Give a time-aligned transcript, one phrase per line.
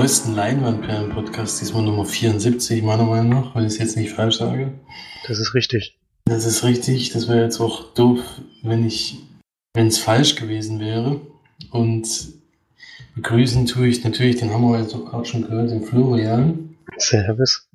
[0.00, 4.72] neuesten Leinwandperlen-Podcast, diesmal Nummer 74, meiner Meinung nach, weil ich es jetzt nicht falsch sage.
[5.28, 5.98] Das ist richtig.
[6.24, 7.10] Das ist richtig.
[7.12, 8.18] Das wäre jetzt auch doof,
[8.62, 9.18] wenn ich,
[9.74, 11.20] wenn es falsch gewesen wäre.
[11.70, 12.08] Und
[13.14, 16.76] begrüßen tue ich natürlich, den haben wir jetzt auch gerade schon gehört, den Florian.
[16.96, 17.68] Servus.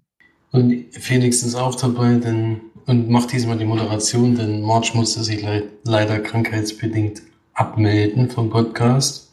[0.52, 5.44] Und Felix ist auch dabei, denn, und macht diesmal die Moderation, denn March musste sich
[5.44, 7.22] le leider krankheitsbedingt
[7.54, 9.25] abmelden vom Podcast.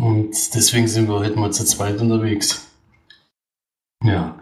[0.00, 2.66] Und deswegen sind wir heute mal zu zweit unterwegs.
[4.02, 4.38] Ja.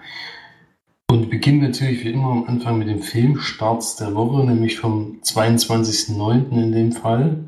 [1.11, 6.53] Und beginnen natürlich wie immer am Anfang mit dem Filmstarts der Woche, nämlich vom 22.09.
[6.53, 7.45] in dem Fall.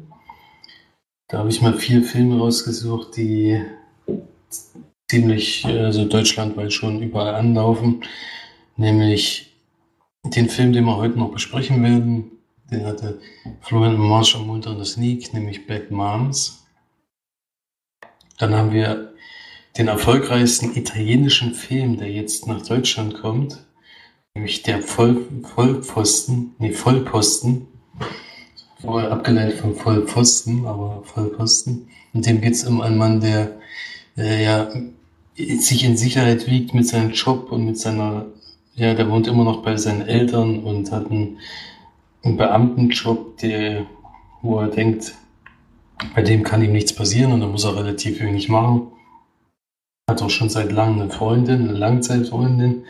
[1.29, 3.63] Da habe ich mal vier Filme rausgesucht, die
[5.09, 8.03] ziemlich also deutschlandweit schon überall anlaufen.
[8.77, 9.55] Nämlich
[10.25, 12.33] den Film, den wir heute noch besprechen werden.
[12.73, 13.21] Den hatte
[13.61, 16.60] Florian Marsch am Montag in der Sneak, nämlich Black Moms.
[18.41, 19.13] Dann haben wir
[19.77, 23.59] den erfolgreichsten italienischen Film, der jetzt nach Deutschland kommt,
[24.35, 27.69] nämlich der Voll Vollpfosten, nee, Vollposten.
[28.81, 31.91] Vorher abgeleitet von Vollpfosten, aber Vollposten.
[32.15, 33.59] In dem geht es um einen Mann, der
[34.17, 34.69] äh, ja
[35.37, 38.27] sich in Sicherheit wiegt mit seinem Job und mit seiner,
[38.75, 41.39] ja, der wohnt immer noch bei seinen Eltern und hat einen,
[42.23, 43.87] einen Beamtenjob, der,
[44.41, 45.15] wo er denkt,
[46.15, 48.89] bei dem kann ihm nichts passieren und da muss er relativ wenig machen.
[50.09, 52.85] Hat auch schon seit langem eine Freundin, eine Langzeitfreundin.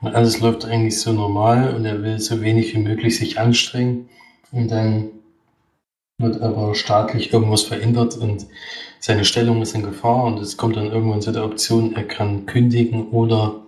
[0.00, 4.08] Und alles läuft eigentlich so normal und er will so wenig wie möglich sich anstrengen.
[4.52, 5.10] Und dann
[6.18, 8.46] wird aber staatlich irgendwas verändert und
[9.00, 12.46] seine Stellung ist in Gefahr und es kommt dann irgendwann zu der Option, er kann
[12.46, 13.62] kündigen oder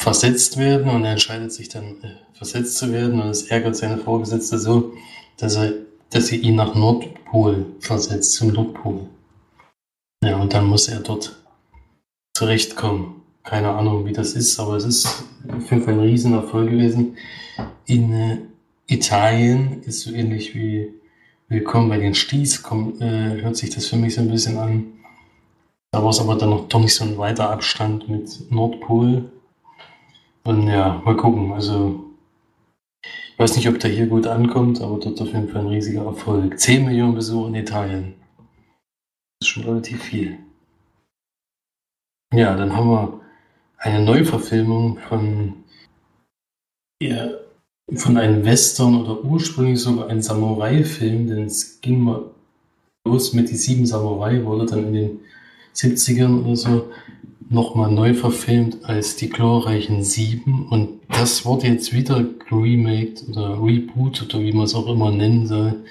[0.00, 3.98] versetzt werden und er entscheidet sich dann, äh, versetzt zu werden und es ärgert seine
[3.98, 4.92] Vorgesetzte so,
[5.36, 5.74] dass er
[6.12, 9.08] dass sie ihn nach Nordpol versetzt, zum Nordpol.
[10.22, 11.36] Ja, und dann muss er dort
[12.34, 13.22] zurechtkommen.
[13.42, 17.16] Keine Ahnung, wie das ist, aber es ist auf jeden Fall ein Riesenerfolg gewesen.
[17.86, 18.38] In äh,
[18.86, 20.92] Italien ist so ähnlich wie
[21.48, 24.92] Willkommen bei den Sties, kommt, äh, hört sich das für mich so ein bisschen an.
[25.90, 29.30] Da war es aber dann noch doch nicht so ein weiter Abstand mit Nordpol.
[30.44, 31.52] Und ja, mal gucken.
[31.52, 32.11] Also
[33.42, 36.60] weiß nicht, ob der hier gut ankommt, aber dort auf jeden Fall ein riesiger Erfolg.
[36.60, 38.14] 10 Millionen Besucher in Italien.
[39.40, 40.38] Das ist schon relativ viel.
[42.32, 43.20] Ja, dann haben wir
[43.78, 45.64] eine Neuverfilmung von,
[47.02, 47.30] ja,
[47.92, 52.30] von einem Western oder ursprünglich sogar ein Samurai-Film, denn es ging mal
[53.04, 55.20] los mit die sieben Samurai, wurde dann in den
[55.74, 56.92] 70ern oder so
[57.50, 64.34] nochmal neu verfilmt als die glorreichen Sieben und das wurde jetzt wieder remaked oder rebootet
[64.34, 65.84] oder wie man es auch immer nennen soll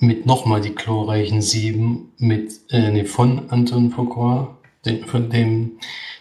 [0.00, 5.78] mit nochmal die glorreichen Sieben mit äh, nee, von Anton Fuqua, den, von dem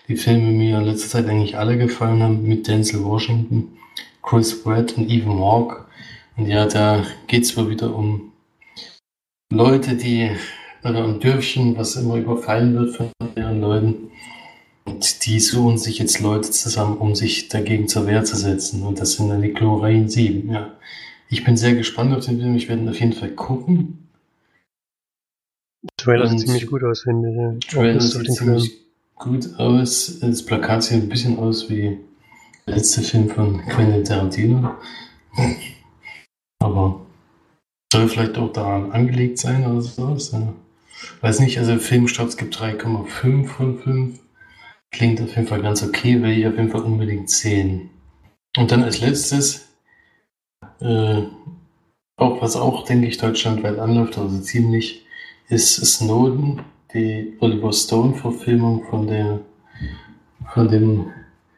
[0.08, 3.78] die Filme mir in letzter Zeit eigentlich alle gefallen haben, mit Denzel Washington,
[4.22, 5.86] Chris Pratt und Ethan Hawke.
[6.38, 8.32] Und ja, da geht es wohl wieder um
[9.52, 10.30] Leute, die
[10.84, 14.12] oder um Dörfchen, was immer überfallen wird von deren Leuten.
[14.86, 18.84] Und die suchen sich jetzt Leute zusammen, um sich dagegen zur Wehr zu setzen.
[18.84, 20.74] Und das sind dann die Glorien 7, ja.
[21.28, 22.56] Ich bin sehr gespannt auf den Film.
[22.56, 24.10] Ich werde ihn auf jeden Fall gucken.
[25.98, 27.36] Trailer sieht ziemlich gut aus, finde ich.
[27.36, 27.54] Ja.
[27.68, 28.72] Trailer sieht ziemlich
[29.16, 30.20] gut aus.
[30.20, 31.98] Das Plakat sieht ein bisschen aus wie
[32.68, 34.76] der letzte Film von Quentin Tarantino.
[36.60, 37.06] Aber
[37.92, 40.32] soll vielleicht auch daran angelegt sein oder sowas.
[40.32, 40.54] Ja.
[41.22, 44.20] Weiß nicht, also Filmstarts gibt 3,5 von 5.
[44.96, 47.90] Klingt auf jeden Fall ganz okay, will ich auf jeden Fall unbedingt sehen.
[48.56, 49.68] Und dann als letztes,
[50.80, 51.24] äh,
[52.16, 55.06] auch was auch, denke ich, deutschlandweit anläuft, also ziemlich,
[55.50, 56.62] ist Snowden,
[56.94, 59.42] die Oliver Stone-Verfilmung von der
[60.54, 61.12] von dem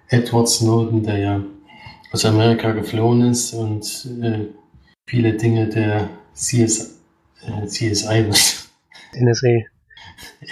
[0.10, 1.44] Edward Snowden, der ja
[2.12, 4.48] aus Amerika geflohen ist und äh,
[5.08, 7.02] viele Dinge der CS,
[7.46, 8.26] äh, CSI,
[9.14, 9.48] NSA.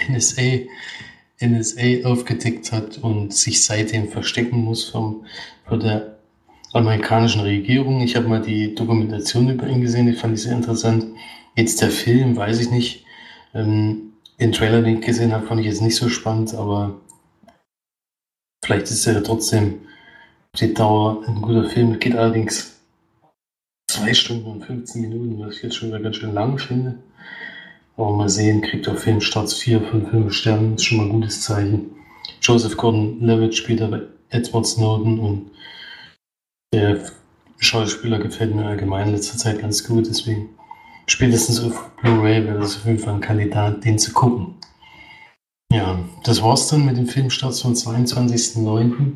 [0.08, 0.42] NSA
[1.40, 5.26] NSA aufgedeckt hat und sich seitdem verstecken muss vom,
[5.66, 6.16] von der
[6.72, 8.00] amerikanischen Regierung.
[8.00, 11.06] Ich habe mal die Dokumentation über ihn gesehen, die fand ich sehr interessant.
[11.54, 13.04] Jetzt der Film, weiß ich nicht.
[13.54, 17.00] Ähm, den Trailer, den ich gesehen habe, fand ich jetzt nicht so spannend, aber
[18.62, 19.80] vielleicht ist er ja trotzdem
[20.58, 21.98] die Dauer ein guter Film.
[21.98, 22.78] Geht allerdings
[23.88, 26.98] zwei Stunden und 15 Minuten, was ich jetzt schon wieder ganz schön lang finde.
[27.96, 31.40] Aber mal sehen, kriegt auf Filmstarts 4 von 5 Sternen, ist schon mal ein gutes
[31.42, 31.96] Zeichen.
[32.42, 35.50] Joseph Gordon-Levitt spielt aber Edward Snowden und
[36.74, 37.00] der
[37.58, 40.50] Schauspieler gefällt mir allgemein in letzter Zeit ganz gut, deswegen
[41.06, 44.56] spätestens auf Blu-ray wäre das auf jeden Fall ein Kandidat, den zu gucken.
[45.72, 49.12] Ja, das war's dann mit dem Filmstart vom 22.09.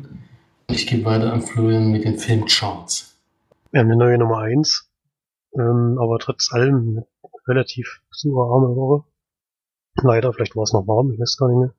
[0.69, 3.17] Ich gebe weiter an Florian mit den Filmcharts.
[3.71, 4.89] Wir haben eine neue Nummer 1,
[5.55, 7.03] ähm, aber trotz allem
[7.47, 9.05] relativ besucherarme Woche.
[9.95, 11.75] Leider, vielleicht war es noch warm, ich weiß gar nicht mehr.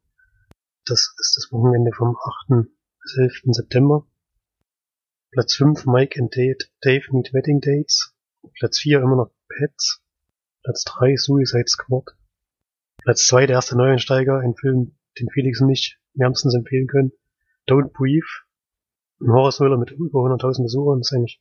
[0.85, 2.17] Das ist das Wochenende vom
[2.51, 2.67] 8.
[3.01, 3.43] bis 11.
[3.55, 4.07] September.
[5.31, 8.15] Platz 5 Mike and Dave, Dave Need Wedding Dates.
[8.59, 10.03] Platz 4 immer noch Pets.
[10.63, 12.17] Platz 3 Suicide Squad.
[12.99, 17.13] Platz 2 der erste Neueinsteiger, ein Film, den Felix und ich wärmstens empfehlen können.
[17.69, 18.27] Don't Breathe.
[19.21, 21.41] Ein Horror-Thriller mit über 100.000 Besuchern, das ist eigentlich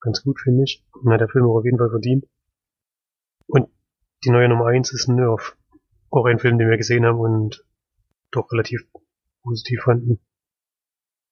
[0.00, 0.84] ganz gut, finde ich.
[0.92, 2.26] Und hat der Film auch auf jeden Fall verdient.
[4.24, 5.56] Die neue Nummer 1 ist Nerf.
[6.10, 7.64] Auch ein Film, den wir gesehen haben und
[8.30, 8.86] doch relativ
[9.42, 10.20] positiv fanden.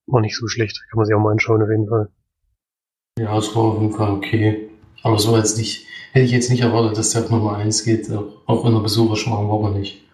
[0.07, 2.11] War nicht so schlecht, kann man sich auch mal anschauen auf jeden Fall.
[3.19, 4.71] Ja, es war auf jeden Fall okay.
[5.05, 8.11] Aber so jetzt nicht, hätte ich jetzt nicht erwartet, dass der auf Nummer 1 geht,
[8.11, 10.05] auch in der war er nicht.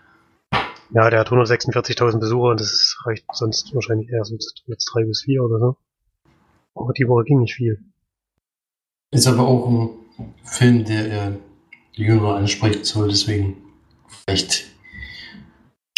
[0.90, 4.36] Ja, der hat 146.000 Besucher und das reicht sonst wahrscheinlich eher so
[4.66, 5.76] Platz 3 bis 4 oder so.
[6.74, 7.82] Aber die Woche ging nicht viel.
[9.12, 9.90] Ist aber auch ein
[10.44, 11.32] Film, der äh,
[11.96, 13.56] die Jüngere ansprechen soll, deswegen
[14.08, 14.66] vielleicht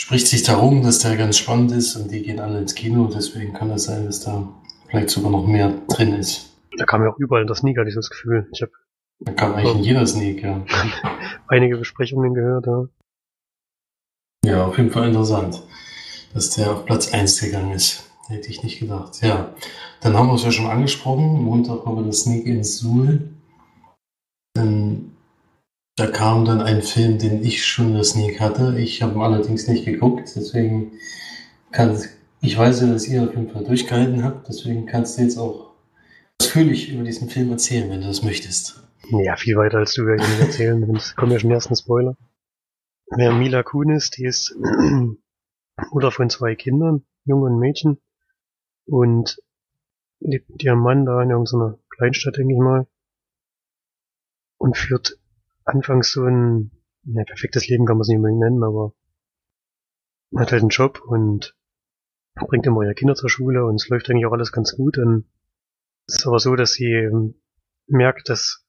[0.01, 3.53] spricht sich darum, dass der ganz spannend ist und die gehen alle ins Kino, deswegen
[3.53, 4.49] kann es sein, dass da
[4.89, 6.57] vielleicht sogar noch mehr drin ist.
[6.77, 8.49] Da kam ja auch überall in der Sneak, hatte ich das Gefühl.
[8.53, 8.73] Ich habe
[9.21, 10.65] da kam eigentlich in jeder Sneak, ja.
[11.49, 12.89] einige Besprechungen gehört, ja.
[14.45, 15.63] Ja, auf jeden Fall interessant,
[16.33, 18.05] dass der auf Platz 1 gegangen ist.
[18.29, 19.21] Hätte ich nicht gedacht.
[19.23, 19.55] Ja,
[20.01, 21.43] dann haben wir es ja schon angesprochen.
[21.43, 23.31] Montag haben wir das Sneak in Suhl.
[24.55, 25.17] Dann,
[25.99, 28.79] da kam dann ein Film, den ich schon in der Sneak hatte.
[28.79, 30.93] Ich habe ihn allerdings nicht geguckt, deswegen
[31.73, 31.99] kann
[32.41, 35.75] ich weiß ja, dass ihr auf jeden Fall durchgehalten habt, deswegen kannst du jetzt auch
[36.41, 38.83] ausführlich über diesen Film erzählen, wenn du das möchtest.
[39.11, 42.17] Ja, viel weiter als du ich nicht erzählen, sonst kommen ja schon ersten Spoiler.
[43.11, 44.55] Haben Mila Kunis, die ist
[45.91, 47.99] Mutter von zwei Kindern, Junge und Mädchen,
[48.87, 49.39] und
[50.21, 52.87] lebt mit ihrem Mann da in irgendeiner Kleinstadt, denke ich mal,
[54.59, 55.18] und führt
[55.69, 56.71] anfangs so ein,
[57.05, 58.95] ne, perfektes Leben kann man es nicht unbedingt nennen, aber
[60.37, 61.57] hat halt einen Job und
[62.35, 64.99] bringt immer ihre Kinder zur Schule und es läuft eigentlich auch alles ganz gut.
[64.99, 65.27] Und
[66.07, 67.41] es ist aber so, dass sie ähm,
[67.87, 68.67] merkt, dass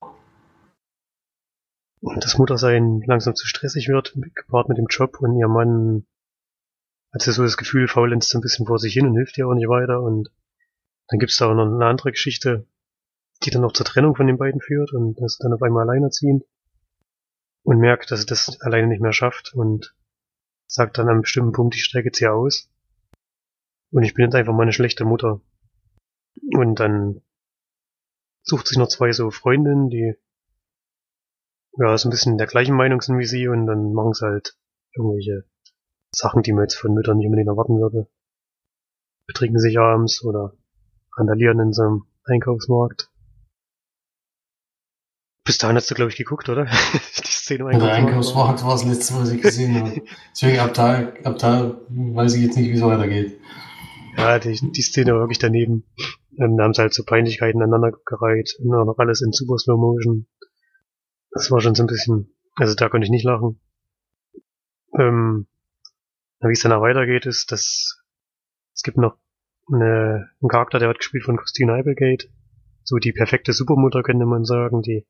[2.02, 6.06] das Muttersein langsam zu stressig wird, gepaart mit dem Job und ihr Mann
[7.14, 9.48] hat sie so das Gefühl, faulenzt so ein bisschen vor sich hin und hilft ihr
[9.48, 10.30] auch nicht weiter und
[11.08, 12.68] dann gibt's da auch noch eine andere Geschichte,
[13.44, 16.44] die dann noch zur Trennung von den beiden führt und das dann auf einmal alleinerziehend
[17.70, 19.96] und merkt, dass sie das alleine nicht mehr schafft und
[20.66, 22.68] sagt dann an einem bestimmten Punkt, ich steige jetzt hier aus
[23.92, 25.40] und ich bin jetzt einfach mal eine schlechte Mutter.
[26.58, 27.22] Und dann
[28.42, 30.16] sucht sich noch zwei so Freundinnen, die
[31.78, 34.58] ja, so ein bisschen der gleichen Meinung sind wie sie und dann machen sie halt
[34.96, 35.46] irgendwelche
[36.12, 38.10] Sachen, die man jetzt von Müttern nicht unbedingt erwarten würde.
[39.28, 40.54] Betrinken sich abends oder
[41.16, 43.12] randalieren in so einem Einkaufsmarkt.
[45.50, 46.66] Bis dahin hast du, glaube ich, geguckt, oder?
[47.26, 50.04] die Szene im Der Einkaufsmarkt war das letzte, was ich gesehen habe.
[50.32, 53.40] Deswegen ab da, ab da weiß ich jetzt nicht, wie es weitergeht.
[54.16, 55.86] Ja, die, die Szene war wirklich daneben.
[56.38, 58.58] Ähm, da haben sie halt so Peinlichkeiten aneinander gereiht.
[58.60, 60.28] Und noch alles in super Slow Motion.
[61.32, 63.60] Das war schon so ein bisschen, also da konnte ich nicht lachen.
[65.00, 65.48] Ähm,
[66.42, 68.04] wie es danach weitergeht, ist, dass
[68.76, 69.18] es gibt noch
[69.74, 72.28] eine, einen Charakter, der wird gespielt von Christina Applegate.
[72.84, 75.08] So die perfekte Supermutter, könnte man sagen, die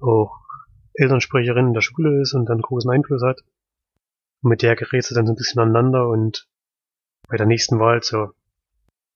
[0.00, 0.46] auch
[0.94, 3.42] Elternsprecherin in der Schule ist und dann großen Einfluss hat.
[4.42, 6.48] Und mit der gerät sie dann so ein bisschen aneinander und
[7.28, 8.34] bei der nächsten Wahl zur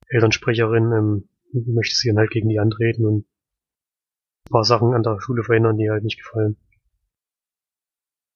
[0.09, 3.27] Elternsprecherin ähm, möchte sie dann halt gegen die antreten und
[4.49, 6.57] ein paar Sachen an der Schule verändern, die halt nicht gefallen.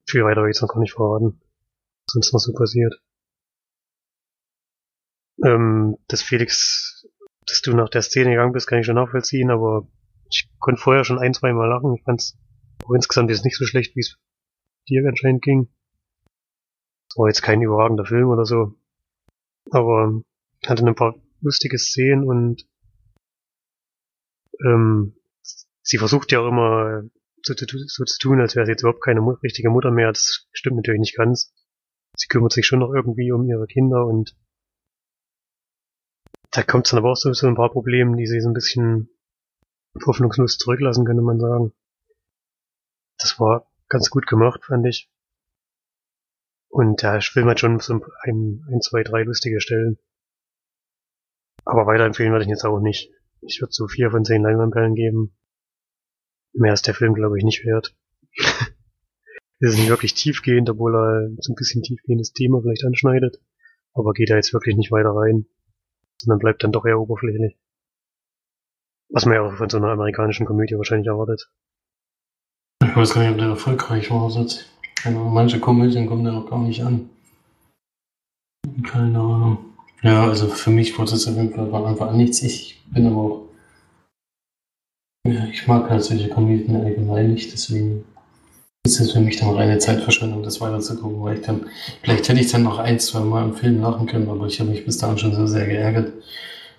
[0.09, 1.41] Viel weiter will ich jetzt noch gar nicht verraten.
[2.07, 2.95] Was sonst noch so passiert.
[5.45, 7.09] Ähm, dass Felix,
[7.47, 9.89] dass du nach der Szene gegangen bist, kann ich schon nachvollziehen, aber
[10.31, 11.95] ich konnte vorher schon ein, zwei Mal lachen.
[11.95, 12.39] Ich fand's
[12.85, 14.17] auch insgesamt jetzt nicht so schlecht, wie es
[14.89, 15.69] dir anscheinend ging.
[17.09, 18.75] Es war jetzt kein überragender Film oder so.
[19.71, 20.23] Aber
[20.67, 22.67] hatte ein paar lustige Szenen und
[24.65, 25.17] ähm,
[25.83, 27.03] sie versucht ja auch immer
[27.43, 30.09] so, so, so zu tun, als wäre sie jetzt überhaupt keine richtige Mutter mehr.
[30.09, 31.53] Das stimmt natürlich nicht ganz.
[32.17, 34.37] Sie kümmert sich schon noch irgendwie um ihre Kinder und
[36.51, 38.55] da kommt es dann aber auch so zu ein paar Problemen, die sie so ein
[38.55, 39.11] bisschen
[40.07, 41.73] hoffnungslos zurücklassen, könnte man sagen.
[43.19, 45.11] Das war ganz gut gemacht, fand ich.
[46.69, 49.99] Und der Film hat schon so ein, ein, zwei, drei lustige Stellen.
[51.65, 53.11] Aber weiterempfehlen würde ich jetzt auch nicht.
[53.43, 55.37] Ich würde so vier von zehn Leinwandperlen geben.
[56.53, 57.97] Mehr ist der Film, glaube ich, nicht wert.
[59.61, 63.41] ist nicht wirklich tiefgehend, obwohl er so ein bisschen tiefgehendes Thema vielleicht anschneidet.
[63.93, 65.47] Aber geht er jetzt wirklich nicht weiter rein.
[66.21, 67.57] Sondern bleibt dann doch eher oberflächlich.
[69.15, 71.49] Was man ja auch von so einer amerikanischen Komödie wahrscheinlich erwartet.
[72.83, 74.29] Ich weiß gar nicht, ob der erfolgreich war.
[74.29, 74.67] Sonst.
[75.05, 77.11] Ahnung, manche Komödien kommen da auch gar nicht an.
[78.83, 79.59] Keine Ahnung.
[80.03, 82.43] Ja, also für mich wurde es auf jeden Fall an nichts.
[82.43, 83.43] Ich bin aber auch.
[85.29, 88.05] Ja, ich mag halt solche Komödien allgemein nicht, deswegen
[88.85, 91.67] ist es für mich dann reine Zeitverschwendung, das weiterzugucken, weil ich dann,
[92.03, 94.69] vielleicht hätte ich dann noch ein, zwei Mal im Film lachen können, aber ich habe
[94.69, 96.13] mich bis dahin schon so sehr geärgert.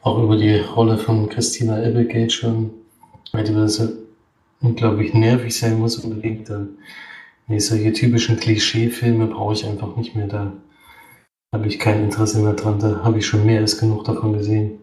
[0.06, 2.70] Auch über die Rolle von Christina Applegate schon,
[3.32, 3.90] weil die so
[4.62, 6.48] unglaublich nervig sein muss unbedingt.
[6.48, 6.78] Dann,
[7.48, 10.28] nee, solche typischen Klischee-Filme brauche ich einfach nicht mehr.
[10.28, 10.54] Da
[11.52, 12.78] habe ich kein Interesse mehr dran.
[12.78, 14.78] Da habe ich schon mehr als genug davon gesehen.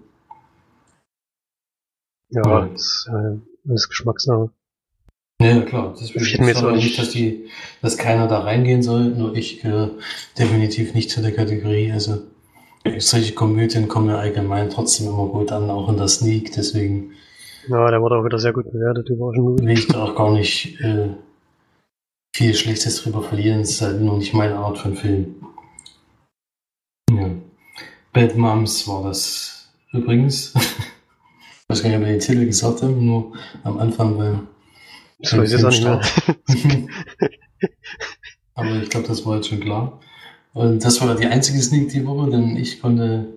[2.31, 2.67] Ja, ja.
[2.67, 4.50] das, äh, das ist Geschmackssache.
[5.41, 5.91] Ja, klar.
[5.93, 7.49] Das ich mir jetzt nicht, dass, die,
[7.81, 9.93] dass keiner da reingehen soll, nur ich gehöre
[10.37, 11.93] definitiv nicht zu der Kategorie.
[11.93, 12.23] Also
[12.99, 17.12] solche Komödien kommen ja allgemein trotzdem immer gut an, auch in der Sneak, deswegen.
[17.69, 19.62] Ja, der wurde auch wieder sehr gut bewertet, überraschend gut.
[19.62, 21.11] Will ich da auch gar nicht äh,
[22.35, 23.61] viel Schlechtes drüber verlieren.
[23.61, 25.37] Es ist halt nur nicht meine Art von Film.
[27.11, 27.31] Ja.
[28.12, 30.53] Bad Moms war das übrigens.
[30.55, 30.62] ich
[31.69, 34.41] weiß gar nicht, ob wir den Titel gesagt haben, nur am Anfang, weil
[35.21, 36.89] das weiß ich jetzt auch nicht mehr.
[38.55, 40.01] Aber ich glaube, das war jetzt schon klar.
[40.54, 43.28] Und das war die einzige Sneak die Woche, denn ich konnte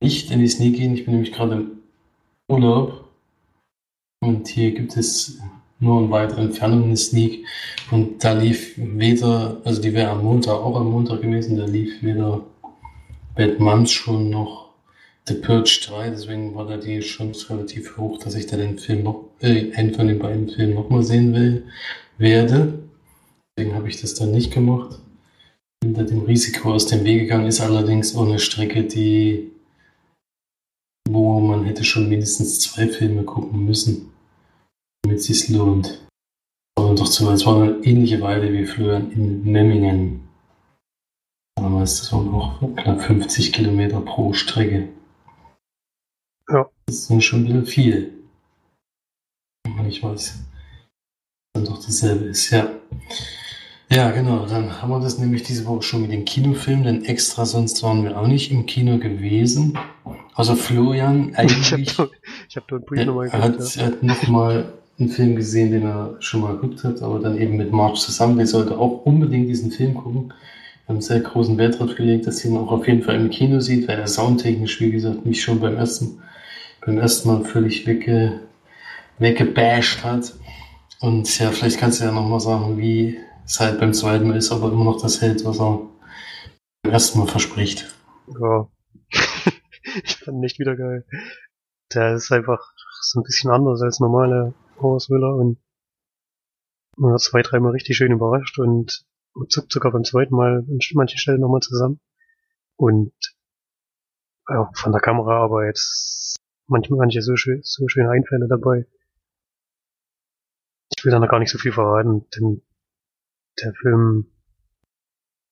[0.00, 0.94] nicht in die Sneak gehen.
[0.94, 1.70] Ich bin nämlich gerade im
[2.48, 3.04] Urlaub.
[4.22, 5.38] Und hier gibt es
[5.78, 7.46] nur in weiter Entfernung eine Sneak.
[7.90, 12.02] Und da lief weder, also die wäre am Montag, auch am Montag gewesen, da lief
[12.02, 12.42] weder
[13.34, 14.70] Bad Moms schon noch
[15.26, 19.04] The Purge 3, deswegen war da die Chance relativ hoch, dass ich da den Film
[19.04, 21.64] noch, äh, einen von den beiden Filmen nochmal sehen will,
[22.18, 22.80] werde.
[23.56, 24.99] Deswegen habe ich das dann nicht gemacht.
[25.82, 29.50] Hinter dem Risiko aus dem Weg gegangen ist allerdings auch eine Strecke, die,
[31.08, 34.12] wo man hätte schon mindestens zwei Filme gucken müssen,
[35.02, 36.06] damit es sich lohnt.
[36.78, 40.28] Aber doch zu, es war eine ähnliche Weile wie Florian in Memmingen.
[41.56, 44.88] Damals, das waren auch knapp 50 Kilometer pro Strecke.
[46.48, 46.68] Ja.
[46.86, 48.12] Das ist schon wieder viel.
[49.64, 50.40] Wenn ich weiß.
[51.54, 52.70] Dann doch dasselbe ist, ja.
[53.92, 54.46] Ja, genau.
[54.46, 58.04] Dann haben wir das nämlich diese Woche schon mit dem Kinofilm, denn extra sonst waren
[58.04, 59.76] wir auch nicht im Kino gewesen.
[60.34, 61.72] Also Florian eigentlich.
[61.72, 62.10] Ich habe
[62.54, 63.86] hab da einen nochmal Er hat, ja.
[63.86, 67.72] hat nochmal einen Film gesehen, den er schon mal geguckt hat, aber dann eben mit
[67.72, 68.36] March zusammen.
[68.36, 70.32] Der sollte auch unbedingt diesen Film gucken.
[70.86, 73.60] Wir haben sehr großen Wert darauf gelegt, dass ihn auch auf jeden Fall im Kino
[73.60, 76.20] sieht, weil er soundtechnisch, wie gesagt, mich schon beim ersten
[76.84, 78.40] beim ersten Mal völlig wegge,
[79.18, 80.34] weggebasht hat.
[81.00, 83.18] Und ja, vielleicht kannst du ja nochmal sagen, wie
[83.50, 85.80] es halt beim zweiten Mal ist, aber immer noch das hält, was er
[86.82, 87.92] beim ersten Mal verspricht.
[88.40, 88.68] Ja.
[90.04, 91.04] ich fand nicht wieder geil.
[91.92, 95.58] Der ist einfach so ein bisschen anders als normale Horror-Thriller und
[96.96, 99.04] man wird zwei, dreimal richtig schön überrascht und
[99.48, 102.00] zuckt sogar beim zweiten Mal an manchen Stellen nochmal zusammen.
[102.76, 103.12] Und
[104.48, 105.80] ja, von der Kameraarbeit
[106.68, 108.86] manchmal manche so, schön, so schöne Einfälle dabei.
[110.96, 112.62] Ich will da gar nicht so viel verraten, denn
[113.62, 114.30] der Film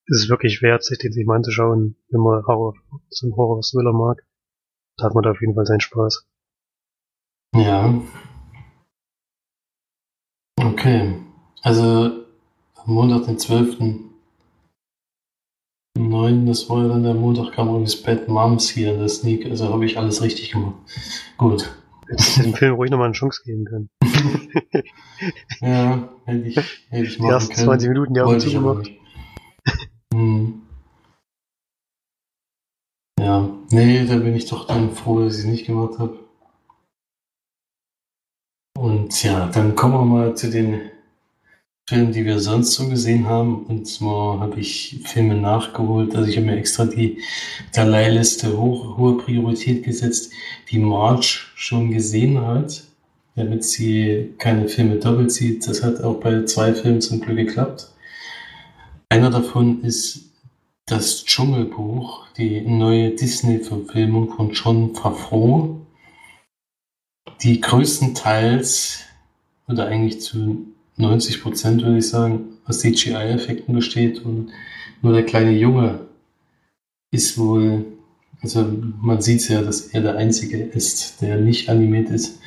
[0.06, 2.74] ist es wirklich wert, sich den sich mal anzuschauen, wenn man Horror,
[3.10, 4.24] so einen Horror-Thriller mag.
[4.96, 6.26] Da hat man da auf jeden Fall seinen Spaß.
[7.54, 8.02] Ja.
[10.60, 11.14] Okay.
[11.62, 12.24] Also
[12.74, 13.78] am Montag, den 12.
[15.98, 19.44] 9, das war ja dann der Montag, kam übrigens Bad Moms hier in der Sneak,
[19.46, 20.76] also habe ich alles richtig gemacht.
[21.36, 21.76] Gut.
[22.08, 23.90] Hätte dem Film ruhig nochmal eine Chance geben können.
[25.60, 26.56] ja, hätte ich,
[26.88, 27.66] hätte ich machen Die ersten können.
[27.66, 28.90] 20 Minuten, die haben zugemacht.
[30.12, 30.62] Hm.
[33.20, 36.18] Ja, nee, da bin ich doch dann froh, dass ich es nicht gemacht habe.
[38.78, 40.80] Und ja, dann kommen wir mal zu den
[41.88, 43.64] Filmen, die wir sonst so gesehen haben.
[43.66, 46.14] Und zwar habe ich Filme nachgeholt.
[46.14, 47.22] Also ich habe mir extra die
[47.72, 50.32] Dalai-Liste hoch, hohe Priorität gesetzt,
[50.70, 52.84] die March schon gesehen hat,
[53.38, 55.66] damit sie keine Filme doppelt sieht.
[55.66, 57.88] Das hat auch bei zwei Filmen zum Glück geklappt.
[59.08, 60.28] Einer davon ist
[60.86, 65.80] das Dschungelbuch, die neue Disney-Verfilmung von John Favreau,
[67.42, 69.04] die größtenteils
[69.68, 70.66] oder eigentlich zu
[70.96, 74.50] 90 Prozent, würde ich sagen, aus CGI-Effekten besteht und
[75.02, 76.00] nur der kleine Junge
[77.10, 77.84] ist wohl,
[78.42, 78.66] also
[79.00, 82.40] man sieht ja, dass er der Einzige ist, der nicht animiert ist.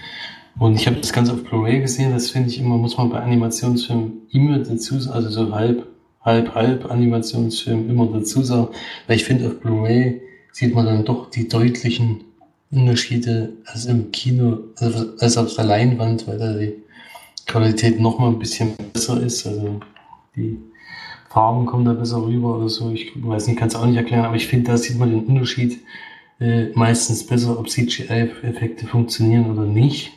[0.60, 3.20] Und ich habe das Ganze auf Blu-ray gesehen, das finde ich immer, muss man bei
[3.20, 5.88] Animationsfilmen immer dazu sagen, also so halb,
[6.22, 8.70] halb, halb Animationsfilm immer dazu sagen,
[9.08, 12.26] weil ich finde, auf Blu-ray sieht man dann doch die deutlichen
[12.72, 16.76] Unterschiede als im Kino, also als auf der Leinwand, weil da die
[17.48, 19.80] Qualität noch mal ein bisschen besser ist, also
[20.36, 20.58] die
[21.30, 22.92] Farben kommen da besser rüber oder so.
[22.92, 25.26] Ich weiß nicht, kann es auch nicht erklären, aber ich finde, da sieht man den
[25.26, 25.80] Unterschied
[26.40, 30.12] äh, meistens besser, ob CGI-Effekte funktionieren oder nicht.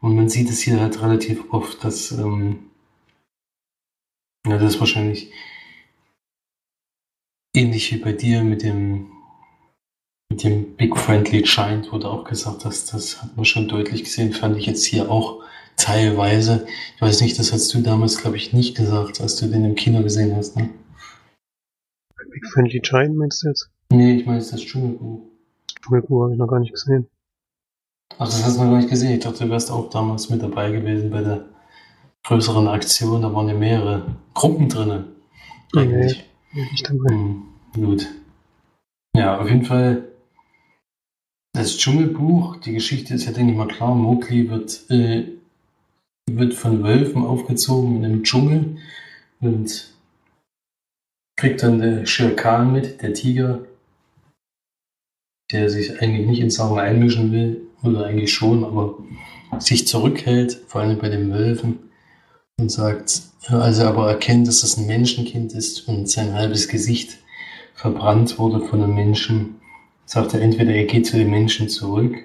[0.00, 2.70] Und man sieht es hier halt relativ oft, dass ähm,
[4.46, 5.32] ja, das ist wahrscheinlich
[7.54, 9.10] ähnlich wie bei dir mit dem
[10.30, 14.32] mit dem Big Friendly Giant, du auch gesagt hast, das hat man schon deutlich gesehen,
[14.32, 15.42] fand ich jetzt hier auch
[15.76, 16.66] teilweise.
[16.94, 19.74] Ich weiß nicht, das hast du damals, glaube ich, nicht gesagt, als du den im
[19.74, 20.68] Kino gesehen hast, ne?
[22.30, 23.70] Big Friendly Giant meinst du jetzt?
[23.90, 25.22] Nee, ich meine das Dschungelbuch.
[25.66, 27.08] Das Dschungelbuch habe ich noch gar nicht gesehen.
[28.20, 29.12] Ach, das hast du noch gar nicht gesehen.
[29.12, 31.44] Ich dachte, du wärst auch damals mit dabei gewesen bei der
[32.24, 33.22] größeren Aktion.
[33.22, 35.04] Da waren ja mehrere Gruppen drin.
[35.76, 36.24] Eigentlich.
[36.52, 37.14] Nee, nicht dabei.
[37.14, 37.42] Hm,
[37.74, 38.08] gut.
[39.16, 40.08] Ja, auf jeden Fall
[41.52, 42.56] das Dschungelbuch.
[42.56, 43.94] Die Geschichte ist ja, denke ich mal, klar.
[43.94, 45.24] Mowgli wird, äh,
[46.28, 48.78] wird von Wölfen aufgezogen in einem Dschungel
[49.40, 49.94] und
[51.36, 53.60] kriegt dann der Shere Khan mit, der Tiger,
[55.52, 58.98] der sich eigentlich nicht ins Sachen einmischen will, oder eigentlich schon, aber
[59.58, 61.78] sich zurückhält, vor allem bei den Wölfen,
[62.58, 67.18] und sagt, als er aber erkennt, dass das ein Menschenkind ist und sein halbes Gesicht
[67.74, 69.60] verbrannt wurde von einem Menschen,
[70.04, 72.16] sagt er entweder, er geht zu den Menschen zurück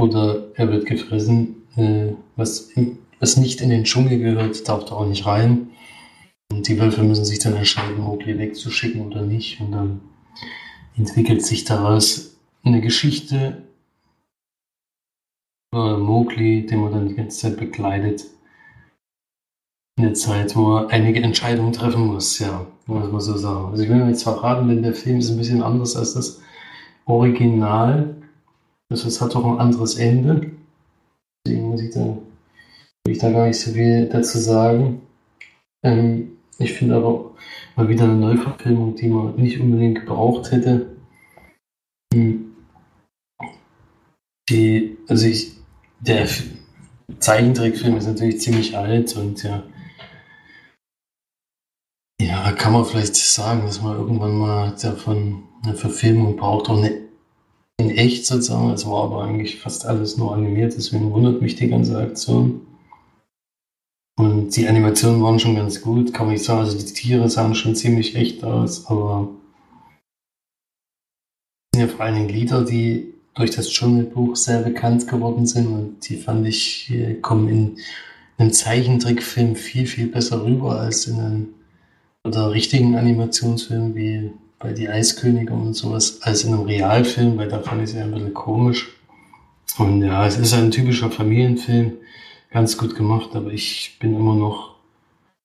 [0.00, 1.56] oder er wird gefressen.
[1.76, 2.70] Äh, was,
[3.18, 5.70] was nicht in den Dschungel gehört, darf da auch nicht rein.
[6.52, 9.60] Und die Wölfe müssen sich dann entscheiden, Mowgli wegzuschicken oder nicht.
[9.60, 10.00] Und dann
[10.96, 13.62] entwickelt sich daraus eine Geschichte
[15.72, 18.24] Mowgli, den man dann die ganze Zeit begleitet.
[19.96, 23.70] In der Zeit, wo er einige Entscheidungen treffen muss, ja, muss man so sagen.
[23.70, 26.40] Also ich will mir jetzt verraten, denn der Film ist ein bisschen anders als das
[27.04, 28.16] Original.
[28.88, 30.52] Das also hat auch ein anderes Ende.
[31.46, 32.18] Deswegen muss ich da,
[33.04, 35.02] will ich da gar nicht so viel dazu sagen.
[35.84, 37.30] Ähm, ich finde aber
[37.76, 40.96] mal wieder eine Neuverfilmung, die man nicht unbedingt gebraucht hätte.
[42.12, 42.56] Hm.
[44.48, 45.59] Die, also ich,
[46.00, 46.28] der
[47.18, 49.62] Zeichentrickfilm ist natürlich ziemlich alt und ja,
[52.20, 57.08] ja, kann man vielleicht sagen, dass man irgendwann mal davon eine Verfilmung braucht, auch eine
[57.80, 58.70] in echt sozusagen.
[58.70, 62.66] Es war aber eigentlich fast alles nur animiert, deswegen wundert mich die ganze Aktion.
[64.18, 66.60] Und die Animationen waren schon ganz gut, kann man nicht sagen.
[66.60, 69.30] Also die Tiere sahen schon ziemlich echt aus, aber
[71.72, 75.66] es sind ja vor allen Dingen Lieder, die durch das Dschungelbuch sehr bekannt geworden sind
[75.68, 77.76] und die fand ich, kommen in
[78.38, 81.48] einem Zeichentrickfilm viel, viel besser rüber als in einem
[82.24, 87.60] oder richtigen Animationsfilm wie bei Die Eiskönige und sowas, als in einem Realfilm, weil da
[87.60, 88.94] fand ich es ja ein bisschen komisch.
[89.78, 91.92] Und ja, es ist ein typischer Familienfilm,
[92.50, 94.74] ganz gut gemacht, aber ich bin immer noch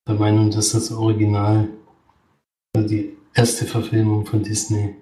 [0.07, 1.69] der Meinung, dass das Original,
[2.75, 4.95] die erste Verfilmung von Disney,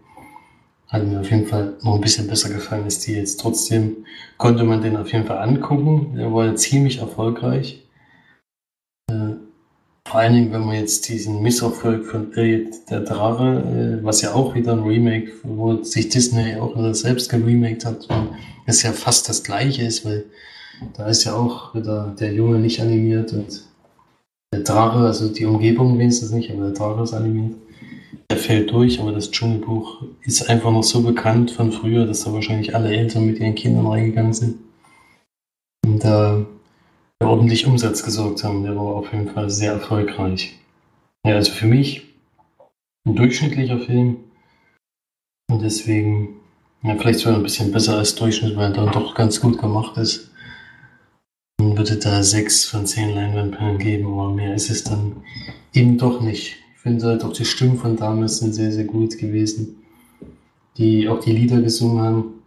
[0.94, 3.40] hat mir auf jeden Fall noch ein bisschen besser gefallen als die jetzt.
[3.40, 4.06] Trotzdem
[4.38, 6.14] konnte man den auf jeden Fall angucken.
[6.16, 7.84] Der war ziemlich erfolgreich.
[9.10, 9.34] Äh,
[10.08, 14.34] vor allen Dingen, wenn man jetzt diesen Misserfolg von Elliot der Drache, äh, was ja
[14.34, 18.08] auch wieder ein Remake, wo sich Disney auch selbst geremaked hat,
[18.68, 20.26] es ja fast das gleiche ist, weil
[20.96, 23.64] da ist ja auch wieder der Junge nicht animiert und
[24.54, 27.56] der Drache, also die Umgebung wenigstens nicht, aber der Drache ist animiert.
[28.34, 32.34] Der fällt durch, aber das Dschungelbuch ist einfach noch so bekannt von früher, dass da
[32.34, 34.58] wahrscheinlich alle Eltern mit ihren Kindern reingegangen sind.
[35.86, 36.44] Und da
[37.20, 38.64] äh, ordentlich Umsatz gesorgt haben.
[38.64, 40.58] Der war auf jeden Fall sehr erfolgreich.
[41.24, 42.08] Ja, also für mich
[43.08, 44.18] ein durchschnittlicher Film.
[45.52, 46.40] Und deswegen,
[46.82, 49.96] ja, vielleicht sogar ein bisschen besser als Durchschnitt, weil er dann doch ganz gut gemacht
[49.98, 50.32] ist.
[51.60, 55.18] Dann würde da sechs von zehn Leinwandperlen geben, aber mehr ist es dann
[55.72, 59.78] eben doch nicht finde halt auch die Stimmen von damals sind sehr, sehr gut gewesen,
[60.78, 62.44] die auch die Lieder gesungen haben.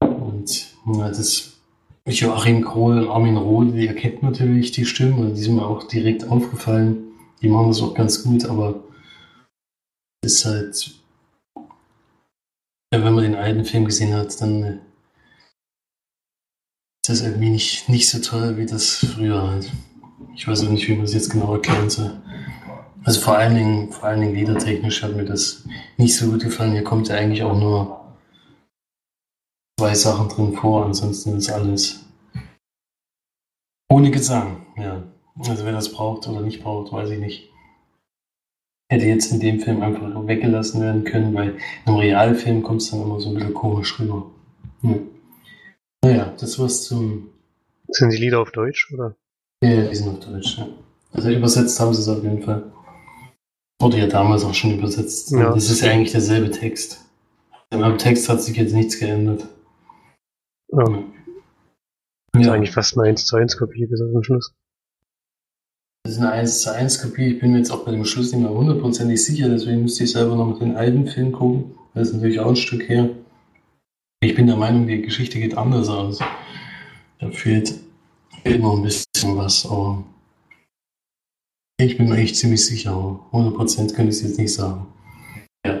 [0.00, 1.58] Und ja, das
[2.06, 5.88] Joachim Krohl und Armin Rohde, die erkennt natürlich die Stimmen und die sind mir auch
[5.88, 7.08] direkt aufgefallen.
[7.42, 8.84] Die machen das auch ganz gut, aber
[10.24, 10.94] ist halt,
[12.92, 14.78] wenn man den alten Film gesehen hat, dann äh,
[17.02, 19.70] ist das irgendwie nicht, nicht so toll wie das früher halt.
[20.36, 22.22] Ich weiß auch nicht, wie man es jetzt genau erklären soll.
[23.04, 25.64] Also vor allen Dingen, vor allen Dingen liedertechnisch hat mir das
[25.98, 26.72] nicht so gut gefallen.
[26.72, 28.14] Hier kommt ja eigentlich auch nur
[29.78, 32.04] zwei Sachen drin vor, ansonsten ist alles
[33.90, 35.02] Ohne Gesang, ja.
[35.38, 37.50] Also wer das braucht oder nicht braucht, weiß ich nicht.
[38.90, 42.90] Hätte jetzt in dem Film einfach weggelassen werden können, weil in einem Realfilm kommt es
[42.90, 44.30] dann immer so ein bisschen komisch rüber.
[44.82, 44.96] Ja.
[46.04, 47.30] Naja, das war's zum.
[47.88, 49.16] Sind die Lieder auf Deutsch, oder?
[49.62, 50.68] Ja, die sind auf Deutsch, ja.
[51.12, 52.73] Also übersetzt haben sie es auf jeden Fall.
[53.80, 55.32] Wurde ja damals auch schon übersetzt.
[55.32, 55.52] Ja.
[55.52, 57.04] Das ist ja eigentlich derselbe Text.
[57.70, 59.48] Am Text hat sich jetzt nichts geändert.
[60.70, 60.84] Ja.
[62.32, 64.52] Das ist eigentlich fast eine 1 zu 1 Kopie bis zum Schluss.
[66.04, 67.34] Das ist eine 1 zu 1 Kopie.
[67.34, 70.12] Ich bin mir jetzt auch bei dem Schluss nicht mehr hundertprozentig sicher, deswegen müsste ich
[70.12, 71.74] selber noch mit den alten Film gucken.
[71.94, 73.08] Das ist natürlich auch ein Stück her.
[74.20, 76.20] Ich bin der Meinung, die Geschichte geht anders aus.
[77.20, 77.74] Da fehlt,
[78.42, 80.04] fehlt noch ein bisschen was, aber
[81.78, 82.92] ich bin mir echt ziemlich sicher.
[83.32, 84.86] 100% könnte ich es jetzt nicht sagen.
[85.66, 85.80] Ja,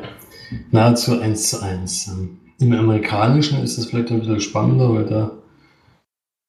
[0.70, 2.16] nahezu 1 zu 1.
[2.60, 5.32] Im Amerikanischen ist es vielleicht ein bisschen spannender, weil da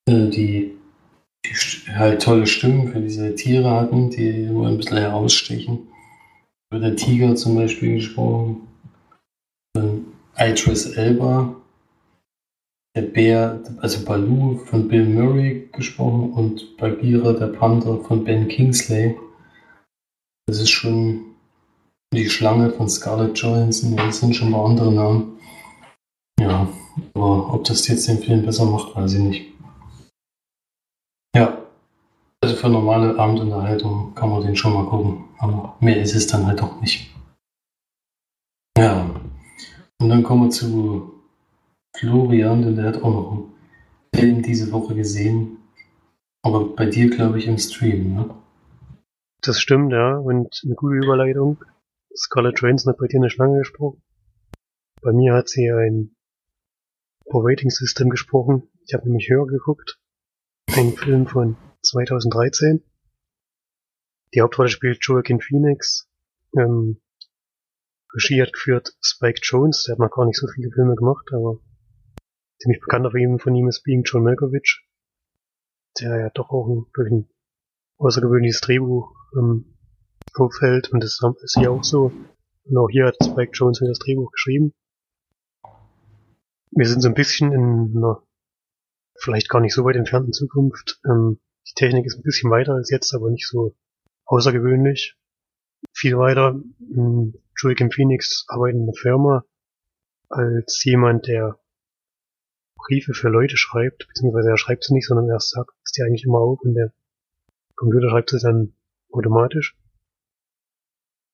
[0.07, 0.75] äh, die
[1.45, 5.87] die halt tolle Stimmen für diese Tiere hatten, die immer ein bisschen herausstechen.
[6.71, 8.67] Über der Tiger zum Beispiel gesprochen.
[9.73, 10.05] Dann
[10.37, 11.55] Idris Elba.
[12.95, 19.15] Der Bär, also Baloo von Bill Murray gesprochen und Bagheera, der Panther von Ben Kingsley.
[20.47, 21.35] Das ist schon
[22.13, 23.97] die Schlange von Scarlett Johansson.
[23.97, 25.39] Das sind schon mal andere Namen.
[26.39, 26.67] Ja,
[27.13, 29.53] aber ob das jetzt den Film besser macht, weiß ich nicht.
[31.35, 31.57] Ja.
[32.41, 35.25] Also für normale Abendunterhaltung kann man den schon mal gucken.
[35.39, 37.11] Aber mehr ist es dann halt auch nicht.
[38.77, 39.09] Ja.
[39.99, 41.13] Und dann kommen wir zu
[41.97, 43.53] Florian, denn der hat auch noch einen
[44.13, 45.57] Film diese Woche gesehen.
[46.43, 48.35] Aber bei dir, glaube ich, im Stream, ne?
[49.41, 50.17] Das stimmt, ja.
[50.17, 51.63] Und eine gute Überleitung.
[52.15, 54.01] Scarlett Johansson hat bei dir eine Schlange gesprochen.
[55.01, 56.15] Bei mir hat sie ein
[57.29, 58.69] Pro-Rating System gesprochen.
[58.87, 59.99] Ich habe nämlich höher geguckt
[60.77, 62.83] ein Film von 2013.
[64.33, 66.09] Die Hauptrolle spielt Joaquin Phoenix.
[66.57, 67.01] Ähm,
[68.13, 71.59] Regie hat geführt Spike Jones, der hat noch gar nicht so viele Filme gemacht, aber
[72.59, 74.85] ziemlich bekannt auf ihm von ihm ist Being John Malkovich,
[75.99, 77.29] der ja doch auch ein, durch ein
[77.97, 79.77] außergewöhnliches Drehbuch ähm,
[80.33, 82.11] auffällt und das ist hier auch so.
[82.65, 84.73] Und auch hier hat Spike Jones das Drehbuch geschrieben.
[86.71, 88.21] Wir sind so ein bisschen in einer
[89.17, 90.99] vielleicht gar nicht so weit entfernten Zukunft.
[91.05, 93.75] Ähm, die Technik ist ein bisschen weiter als jetzt, aber nicht so
[94.25, 95.15] außergewöhnlich.
[95.93, 96.59] Viel weiter.
[96.79, 99.45] Ähm, Joaquin Phoenix arbeitet in einer Firma
[100.29, 101.59] als jemand, der
[102.75, 106.39] Briefe für Leute schreibt, beziehungsweise er schreibt sie nicht, sondern er sagt die eigentlich immer
[106.39, 106.91] auf und der
[107.75, 108.75] Computer schreibt sie dann
[109.15, 109.77] automatisch.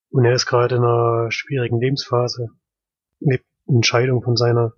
[0.10, 2.50] Und er ist gerade in einer schwierigen Lebensphase,
[3.20, 4.74] lebt Entscheidung von seiner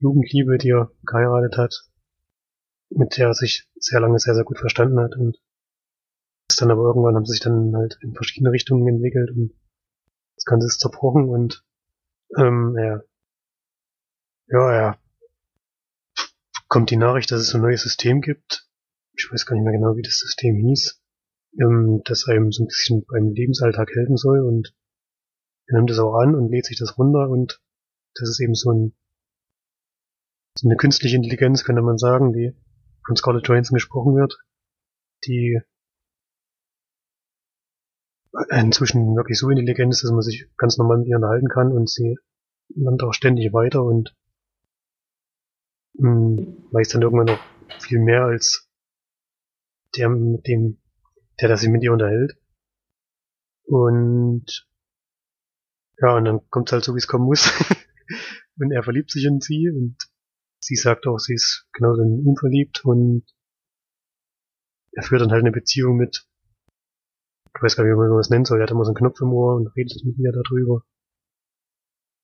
[0.00, 1.88] Jugendliebe, die er geheiratet hat,
[2.90, 5.38] mit der er sich sehr lange sehr, sehr gut verstanden hat und
[6.50, 9.54] ist dann aber irgendwann haben sie sich dann halt in verschiedene Richtungen entwickelt und
[10.34, 11.64] das Ganze ist zerbrochen und
[12.36, 13.04] ähm, er
[14.48, 14.98] ja, er
[16.68, 18.68] kommt die Nachricht, dass es ein neues System gibt.
[19.14, 21.01] Ich weiß gar nicht mehr genau, wie das System hieß,
[21.60, 24.74] ähm, das einem so ein bisschen beim Lebensalltag helfen soll und
[25.66, 27.60] er nimmt es auch an und lädt sich das runter und
[28.14, 28.94] das ist eben so ein
[30.54, 32.54] so eine künstliche Intelligenz, könnte man sagen, die
[33.06, 34.38] von Scarlett Johansson gesprochen wird,
[35.26, 35.60] die
[38.50, 41.88] inzwischen wirklich so intelligent ist, dass man sich ganz normal mit ihr unterhalten kann und
[41.88, 42.18] sie
[42.68, 44.14] lernt auch ständig weiter und
[45.94, 47.40] mh, hm, weiß dann irgendwann noch
[47.80, 48.68] viel mehr als
[49.96, 50.81] der mit dem,
[51.40, 52.36] der das sich mit ihr unterhält.
[53.64, 54.68] Und
[55.98, 57.48] ja, und dann kommt es halt so, wie es kommen muss.
[58.58, 59.96] und er verliebt sich in sie und
[60.60, 63.24] sie sagt auch, sie ist genauso in ihn verliebt und
[64.92, 66.26] er führt dann halt eine Beziehung mit,
[67.54, 69.20] ich weiß gar nicht, wie man das nennen soll, er hat immer so einen Knopf
[69.20, 70.84] im Ohr und redet mit ihr darüber.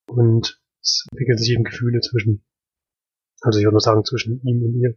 [0.09, 2.45] Und es entwickeln sich eben Gefühle zwischen,
[3.41, 4.97] also ich würde nur sagen, zwischen ihm und ihr.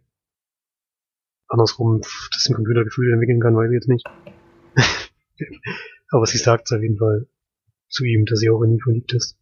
[1.51, 4.07] Andersrum, dass ein Computer Gefühle entwickeln kann, weiß ich jetzt nicht.
[6.09, 7.27] Aber sie sagt es auf jeden Fall
[7.89, 9.37] zu ihm, dass sie auch in ihn verliebt ist.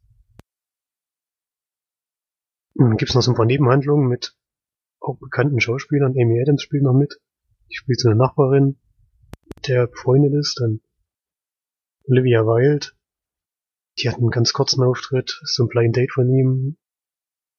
[2.73, 4.35] Dann gibt's noch so ein paar Nebenhandlungen mit
[4.99, 6.15] auch bekannten Schauspielern.
[6.19, 7.21] Amy Adams spielt noch mit.
[7.69, 8.79] Die spielt so eine Nachbarin,
[9.67, 10.59] der befreundet ist.
[10.59, 10.81] Dann
[12.05, 12.87] Olivia Wilde.
[13.99, 15.39] Die hat einen ganz kurzen Auftritt.
[15.43, 16.77] So ein Blind Date von ihm,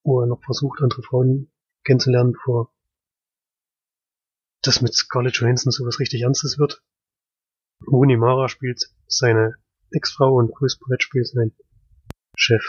[0.02, 1.52] wo er noch versucht, andere Frauen
[1.84, 2.72] kennenzulernen, bevor
[4.62, 6.82] das mit Scarlett Johansson so was richtig Ernstes wird.
[7.86, 9.54] Rooney Mara spielt seine
[9.90, 11.56] Ex-Frau und Chris Pratt spielt seinen
[12.36, 12.62] Chef.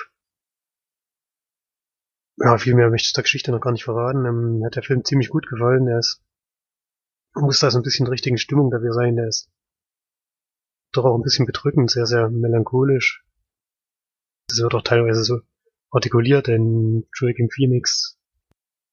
[2.37, 4.25] Ja, viel mehr möchte ich der Geschichte noch gar nicht verraten.
[4.25, 5.87] Ähm, mir hat der Film ziemlich gut gefallen.
[5.87, 6.23] Er ist
[7.33, 9.15] muss da so ein bisschen der richtigen Stimmung dafür sein.
[9.15, 9.49] Der ist
[10.91, 13.23] doch auch ein bisschen bedrückend, sehr, sehr melancholisch.
[14.47, 15.39] Das wird auch teilweise so
[15.91, 18.17] artikuliert, denn Joaquin Phoenix,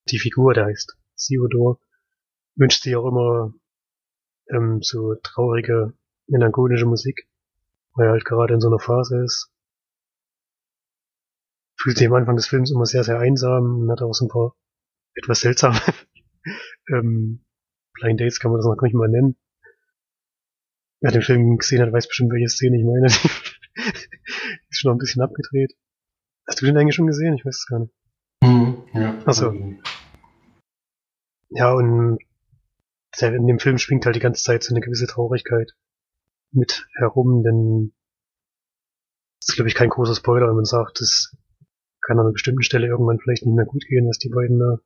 [0.08, 1.80] die Figur, der heißt Theodore,
[2.58, 3.54] wünscht sich auch immer
[4.50, 5.94] ähm, so traurige,
[6.26, 7.28] melancholische Musik,
[7.94, 9.50] weil er halt gerade in so einer Phase ist.
[11.80, 14.28] Fühlt sich am Anfang des Films immer sehr, sehr einsam und hat auch so ein
[14.28, 14.54] paar
[15.14, 15.78] etwas seltsame
[16.88, 17.44] ähm,
[17.94, 19.36] Blind Dates kann man das noch nicht mal nennen.
[21.00, 23.06] Wer den Film gesehen hat, weiß bestimmt, welche Szene ich meine.
[24.70, 25.74] ist schon noch ein bisschen abgedreht.
[26.46, 27.34] Hast du den eigentlich schon gesehen?
[27.34, 27.94] Ich weiß es gar nicht.
[28.42, 29.18] Mhm, ja.
[29.24, 29.54] Achso.
[31.50, 32.18] Ja, und
[33.22, 35.72] in dem Film schwingt halt die ganze Zeit so eine gewisse Traurigkeit
[36.50, 37.92] mit herum, denn
[39.40, 41.36] das ist, glaube ich, kein großer Spoiler, wenn man sagt, das
[42.00, 44.78] kann an einer bestimmten Stelle irgendwann vielleicht nicht mehr gut gehen, was die beiden da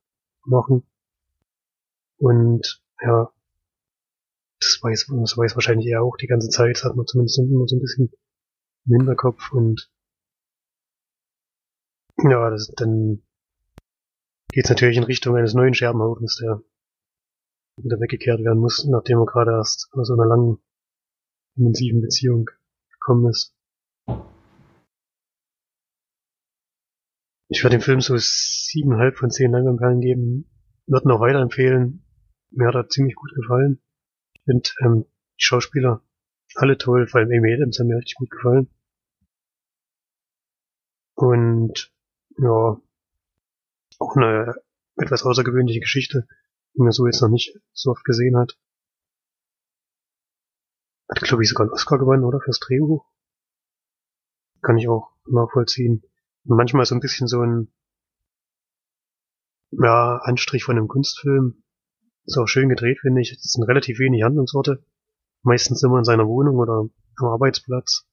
[0.44, 0.82] machen.
[2.18, 3.32] Und ja,
[4.60, 7.66] das weiß, das weiß wahrscheinlich er auch die ganze Zeit, das hat man zumindest immer
[7.66, 8.12] so ein bisschen
[8.86, 9.90] im Hinterkopf und
[12.18, 13.22] ja, das, dann
[14.52, 16.62] geht's natürlich in Richtung eines neuen Scherbenhaufens, der
[17.84, 20.58] wieder weggekehrt werden muss, nachdem er gerade erst aus einer langen,
[21.56, 22.48] intensiven Beziehung
[22.92, 23.54] gekommen ist.
[27.48, 30.50] Ich werde dem Film so siebeneinhalb von zehn Leinwandperlen geben.
[30.86, 32.04] Würde noch weiterempfehlen.
[32.50, 33.82] Mir hat er ziemlich gut gefallen.
[34.34, 35.04] Ich finde ähm,
[35.38, 36.02] die Schauspieler
[36.54, 38.70] alle toll, vor allem Amy Adams hat mir richtig gut gefallen.
[41.14, 41.92] Und
[42.38, 42.80] ja,
[43.98, 44.54] auch eine
[44.96, 46.26] etwas außergewöhnliche Geschichte,
[46.74, 48.58] die man so jetzt noch nicht so oft gesehen hat.
[51.10, 52.40] Hat, glaube ich, sogar einen Oscar gewonnen, oder?
[52.40, 53.04] Fürs Drehbuch.
[54.62, 56.02] Kann ich auch nachvollziehen.
[56.44, 57.72] Und manchmal so ein bisschen so ein
[59.72, 61.62] ja, Anstrich von einem Kunstfilm.
[62.24, 63.32] Ist auch schön gedreht, finde ich.
[63.32, 64.84] Es sind relativ wenig Handlungsorte.
[65.42, 68.06] Meistens immer in seiner Wohnung oder am Arbeitsplatz.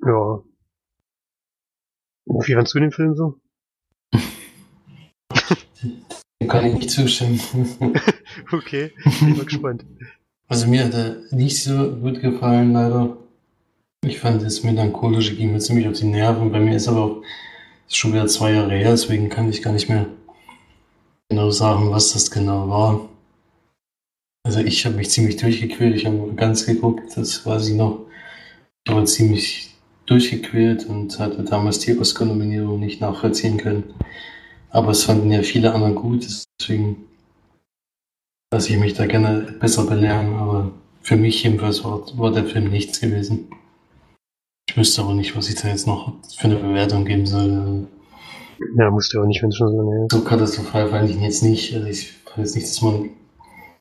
[0.00, 0.42] Ja.
[2.26, 3.40] Wie fandst du den Film so?
[6.46, 7.40] Dem kann ich nicht zustimmen.
[8.52, 9.84] okay, ich bin mal gespannt.
[10.46, 13.16] Also mir hat er nicht so gut gefallen, leider.
[14.04, 16.52] Ich fand das Melancholische ging mir ziemlich auf die Nerven.
[16.52, 17.22] Bei mir ist aber auch
[17.88, 20.06] schon wieder zwei Jahre her, deswegen kann ich gar nicht mehr
[21.28, 23.08] genau sagen, was das genau war.
[24.44, 28.06] Also ich habe mich ziemlich durchgequält, ich habe ganz geguckt, das weiß ich noch.
[28.86, 29.74] Ich war ziemlich
[30.06, 33.94] durchgequält und hatte damals die Oscar-Nominierung nicht nachvollziehen können.
[34.70, 36.26] Aber es fanden ja viele andere gut,
[36.60, 37.06] deswegen
[38.52, 40.34] lasse ich mich da gerne besser belehren.
[40.34, 43.48] Aber für mich jedenfalls war, war der Film nichts gewesen.
[44.68, 47.86] Ich wüsste aber nicht, was ich da jetzt noch für eine Bewertung geben soll.
[48.76, 50.12] Ja, musste auch nicht, wenn es schon so ist.
[50.12, 51.74] So katastrophal fand ich ihn jetzt nicht.
[51.74, 53.10] Also ich weiß nicht, dass man,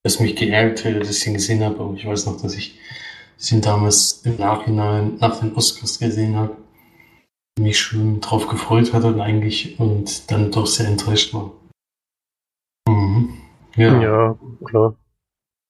[0.03, 2.79] dass mich geärgert hätte, dass ich ihn gesehen habe, aber ich weiß noch, dass ich
[3.51, 6.55] ihn damals im Nachhinein nach den Oscars gesehen habe,
[7.59, 11.53] mich schon drauf gefreut hatte und eigentlich und dann doch sehr enttäuscht war.
[12.87, 13.41] Mhm.
[13.75, 14.01] Ja.
[14.01, 14.97] ja, klar.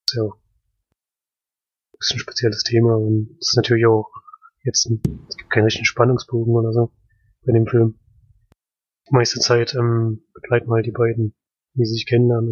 [0.08, 4.10] ist ja auch ein bisschen ein spezielles Thema und es ist natürlich auch
[4.63, 4.89] jetzt,
[5.30, 6.91] es gibt keinen richtigen Spannungsbogen oder so
[7.45, 8.00] bei dem Film.
[9.08, 11.36] Die meiste Zeit ähm, begleiten halt die beiden,
[11.76, 12.50] wie sie sich kennenlernen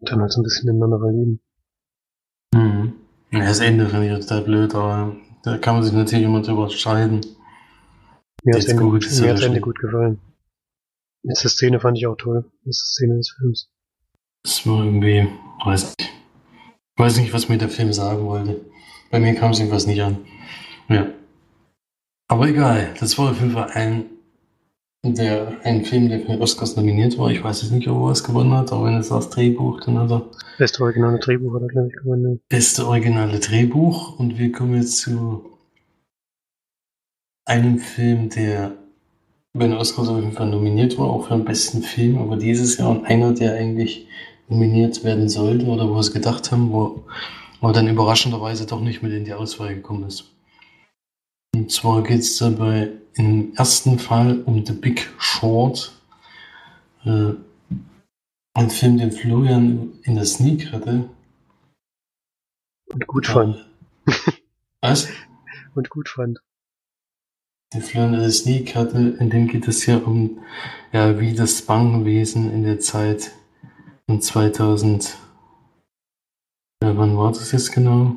[0.00, 1.40] und dann halt so ein bisschen ineinander verlieben.
[2.52, 2.94] Mhm.
[3.30, 6.68] Ja, das Ende finde ich total blöd, aber da kann man sich natürlich immer drüber
[6.70, 7.20] scheiden.
[8.44, 10.20] Mir hat das Ende, gut, mir das Ende gut gefallen.
[11.24, 12.50] Letzte Szene fand ich auch toll.
[12.64, 13.70] Letzte Szene des Films.
[14.44, 15.28] Das war irgendwie,
[15.64, 16.10] weiß nicht.
[16.94, 18.60] Ich weiß nicht, was mir der Film sagen wollte.
[19.10, 20.18] Bei mir kam es irgendwas nicht an.
[20.88, 21.06] Ja.
[22.28, 24.06] Aber egal, das war auf jeden Fall ein,
[25.04, 27.30] der, ein Film, der für den Oscars nominiert war.
[27.30, 29.98] Ich weiß jetzt nicht, ob er was gewonnen hat, aber wenn es das Drehbuch, dann
[29.98, 30.30] hat er.
[30.58, 32.40] Beste originale Drehbuch hat er, glaube ich, gewonnen.
[32.48, 34.18] Beste originale Drehbuch.
[34.18, 35.44] Und wir kommen jetzt zu
[37.44, 38.76] einem Film, der
[39.52, 42.78] bei den Oscars auf jeden Fall nominiert war, auch für den besten Film, aber dieses
[42.78, 44.06] Jahr und einer, der eigentlich
[44.48, 47.04] nominiert werden sollte oder wo wir es gedacht haben, wo
[47.60, 50.32] aber dann überraschenderweise doch nicht mit in die Auswahl gekommen ist.
[51.54, 55.92] Und zwar geht es dabei im ersten Fall um The Big Short.
[57.04, 57.34] Äh,
[58.54, 61.08] ein Film, den Florian in der Sneak hatte.
[62.92, 63.66] Und gut fand.
[64.80, 65.08] Was?
[65.74, 66.40] Und gut fand.
[67.72, 70.40] Den Florian in der Sneak hatte, in dem geht es ja um,
[70.92, 73.32] ja, wie das Bankenwesen in der Zeit
[74.06, 75.16] von 2000
[76.82, 78.16] ja, wann war das jetzt genau?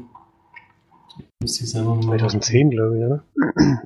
[1.42, 3.24] Muss ich selber mal 2010, glaube ich, oder?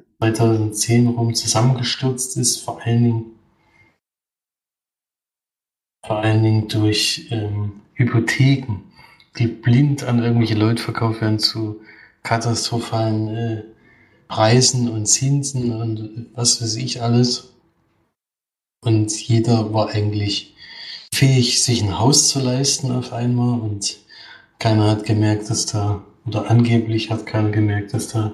[0.19, 3.39] 2010 rum zusammengestürzt ist, vor allen Dingen
[6.05, 8.81] vor allen Dingen durch ähm, Hypotheken,
[9.37, 11.81] die blind an irgendwelche Leute verkauft werden zu
[12.23, 13.63] katastrophalen äh,
[14.27, 17.53] Preisen und Zinsen und was weiß ich alles.
[18.81, 20.55] Und jeder war eigentlich
[21.13, 23.97] fähig, sich ein Haus zu leisten auf einmal und
[24.57, 28.33] keiner hat gemerkt, dass da, oder angeblich hat keiner gemerkt, dass da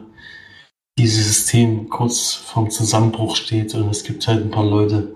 [0.99, 5.15] dieses System kurz vorm Zusammenbruch steht und es gibt halt ein paar Leute.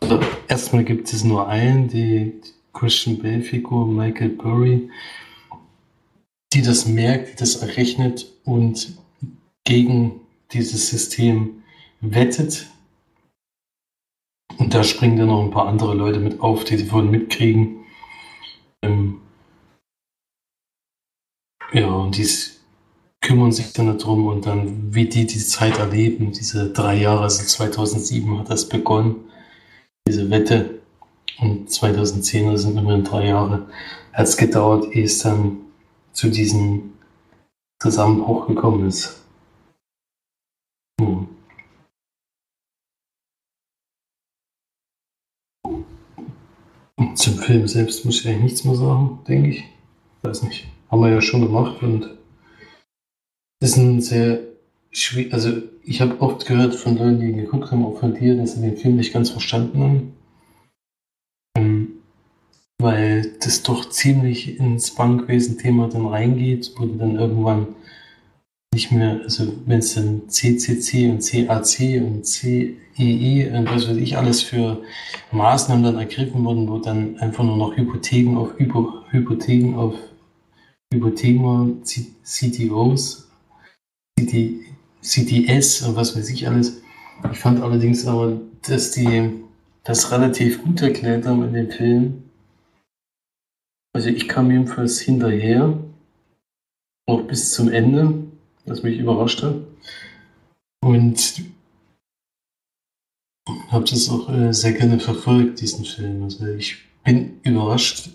[0.00, 2.34] Also erstmal gibt es nur einen, die
[2.72, 4.90] Christian Bale-Figur, Michael Burry,
[6.52, 8.96] die das merkt, das errechnet und
[9.64, 10.20] gegen
[10.52, 11.62] dieses System
[12.00, 12.66] wettet.
[14.58, 17.84] Und da springen dann noch ein paar andere Leute mit auf, die davon mitkriegen.
[18.82, 19.20] Ähm
[21.72, 22.26] ja, und die
[23.20, 27.44] kümmern sich dann darum und dann, wie die die Zeit erleben, diese drei Jahre, also
[27.44, 29.16] 2007 hat das begonnen,
[30.08, 30.80] diese Wette.
[31.38, 33.66] Und 2010, also sind immerhin drei Jahre,
[34.12, 35.58] hat es gedauert, ehe es dann
[36.12, 36.94] zu diesem
[37.80, 39.22] Zusammenbruch gekommen ist.
[41.00, 41.28] Hm.
[47.14, 49.64] Zum Film selbst muss ich eigentlich nichts mehr sagen, denke ich.
[50.22, 50.66] Weiß nicht.
[50.90, 52.18] Haben wir ja schon gemacht und
[53.60, 54.40] ist ein sehr
[54.90, 55.32] schwierig.
[55.32, 58.62] Also, ich habe oft gehört von Leuten, die geguckt haben, auch von dir, dass sie
[58.62, 60.12] den Film nicht ganz verstanden haben.
[61.56, 61.88] Ähm,
[62.80, 67.68] weil das doch ziemlich ins Bankwesen-Thema dann reingeht, du dann irgendwann
[68.72, 74.16] nicht mehr, also wenn es dann CCC und CAC und CEE und was weiß ich
[74.16, 74.82] alles für
[75.32, 79.94] Maßnahmen dann ergriffen wurden, wo dann einfach nur noch Hypotheken auf Hypo, Hypotheken auf
[80.92, 83.28] Hypotheken CTOs,
[84.18, 84.60] CD,
[85.00, 86.82] CDS und was weiß ich alles.
[87.30, 89.44] Ich fand allerdings aber, dass die
[89.84, 92.22] das relativ gut erklärt haben in dem Film.
[93.92, 95.78] Also ich kam jedenfalls hinterher,
[97.06, 98.30] auch bis zum Ende
[98.66, 99.56] das mich überrascht hat.
[100.82, 101.42] Und
[103.68, 106.22] habe das auch äh, sehr gerne verfolgt, diesen Film.
[106.22, 108.10] Also ich bin überrascht,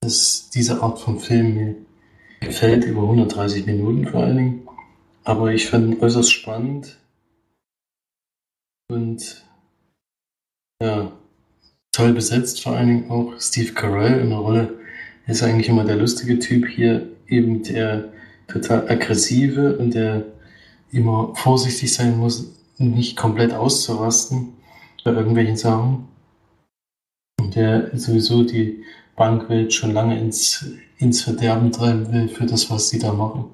[0.00, 1.76] dass diese Art von Film mir
[2.46, 4.68] gefällt, über 130 Minuten vor allen Dingen.
[5.24, 6.98] Aber ich fand ihn äußerst spannend
[8.90, 9.44] und
[10.82, 11.12] ja,
[11.92, 14.74] toll besetzt, vor allen Dingen auch Steve Carell in der Rolle.
[15.26, 18.12] Ist eigentlich immer der lustige Typ hier, eben der
[18.48, 20.24] total aggressive und der
[20.90, 24.54] immer vorsichtig sein muss, nicht komplett auszurasten
[25.04, 26.08] bei irgendwelchen Sachen.
[27.40, 28.84] Und der sowieso die
[29.16, 30.66] Bankwelt schon lange ins,
[30.98, 33.50] ins Verderben treiben will für das, was sie da machen.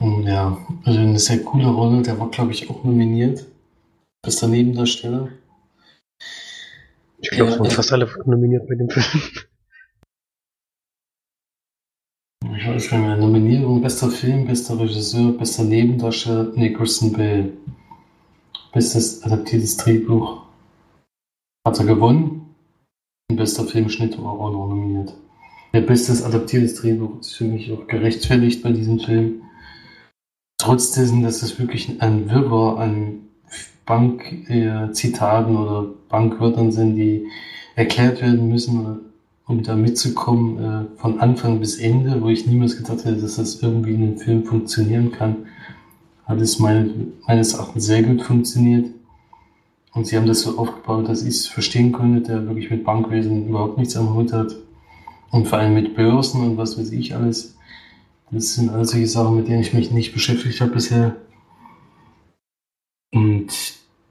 [0.00, 2.02] Und ja, also eine sehr coole Rolle.
[2.02, 3.46] Der war, glaube ich, auch nominiert.
[4.22, 5.28] Bester Nebendarsteller.
[7.20, 9.04] Ich glaube, es waren fast alle nominiert bei dem Film.
[12.56, 13.16] Ich weiß gar nicht mehr.
[13.16, 17.52] Nominierung, bester Film, bester Regisseur, bester Nebendarsteller, Nicholson Bale.
[18.72, 20.42] Bestes adaptiertes Drehbuch
[21.66, 22.37] hat er gewonnen.
[23.30, 25.14] Bester Filmschnitt war auch noch nominiert.
[25.72, 29.42] Der bestes adaptiertes Drehbuch ist für mich auch gerechtfertigt bei diesem Film.
[30.58, 33.20] Trotz dessen, dass es wirklich ein Wirrwarr an
[33.86, 37.26] Bankzitaten äh, oder Bankwörtern sind, die
[37.76, 39.00] erklärt werden müssen
[39.48, 43.62] um da mitzukommen äh, von Anfang bis Ende, wo ich niemals gedacht hätte, dass das
[43.62, 45.46] irgendwie in einem Film funktionieren kann,
[46.26, 48.90] hat es mein, meines Erachtens sehr gut funktioniert.
[49.98, 53.48] Und sie haben das so aufgebaut, dass ich es verstehen konnte, der wirklich mit Bankwesen
[53.48, 54.54] überhaupt nichts am Hut hat.
[55.32, 57.56] Und vor allem mit Börsen und was weiß ich alles.
[58.30, 61.16] Das sind all solche Sachen, mit denen ich mich nicht beschäftigt habe bisher.
[63.12, 63.48] Und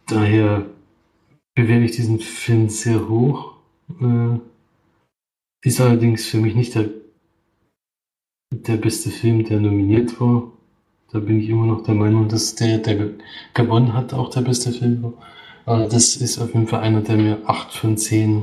[0.07, 0.65] daher
[1.55, 3.53] bewerte ich diesen Film sehr hoch.
[4.01, 4.39] Äh,
[5.63, 6.89] ist allerdings für mich nicht der,
[8.51, 10.51] der beste Film, der nominiert war.
[11.13, 13.11] Da bin ich immer noch der Meinung, dass der, der
[13.53, 15.13] gewonnen hat, auch der beste Film war.
[15.67, 18.41] Aber das ist auf jeden Fall einer, der mir 8 von 10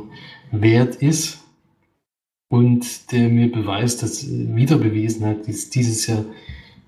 [0.52, 1.38] wert ist
[2.50, 6.26] und der mir beweist, dass wieder bewiesen hat, dass dieses Jahr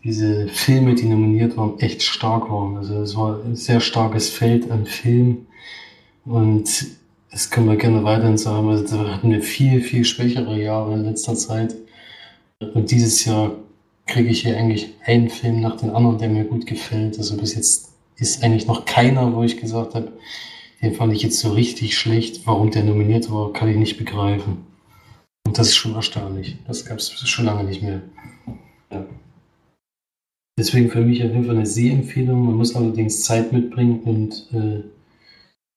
[0.05, 2.77] diese Filme, die nominiert waren, echt stark waren.
[2.77, 5.47] Also es war ein sehr starkes Feld an Filmen
[6.27, 6.87] und
[7.31, 8.69] das können wir gerne weiterhin sagen.
[8.69, 11.75] Also da hatten wir viel, viel schwächere Jahre in letzter Zeit.
[12.75, 13.53] Und dieses Jahr
[14.05, 17.17] kriege ich hier eigentlich einen Film nach dem anderen, der mir gut gefällt.
[17.17, 20.13] Also bis jetzt ist eigentlich noch keiner, wo ich gesagt habe,
[20.83, 22.47] den fand ich jetzt so richtig schlecht.
[22.47, 24.67] Warum der nominiert war, kann ich nicht begreifen.
[25.47, 26.57] Und das ist schon erstaunlich.
[26.67, 28.03] Das gab es schon lange nicht mehr.
[28.91, 29.07] Ja.
[30.59, 32.47] Deswegen für mich auf jeden Fall eine Sehempfehlung.
[32.47, 34.83] Man muss allerdings Zeit mitbringen und äh,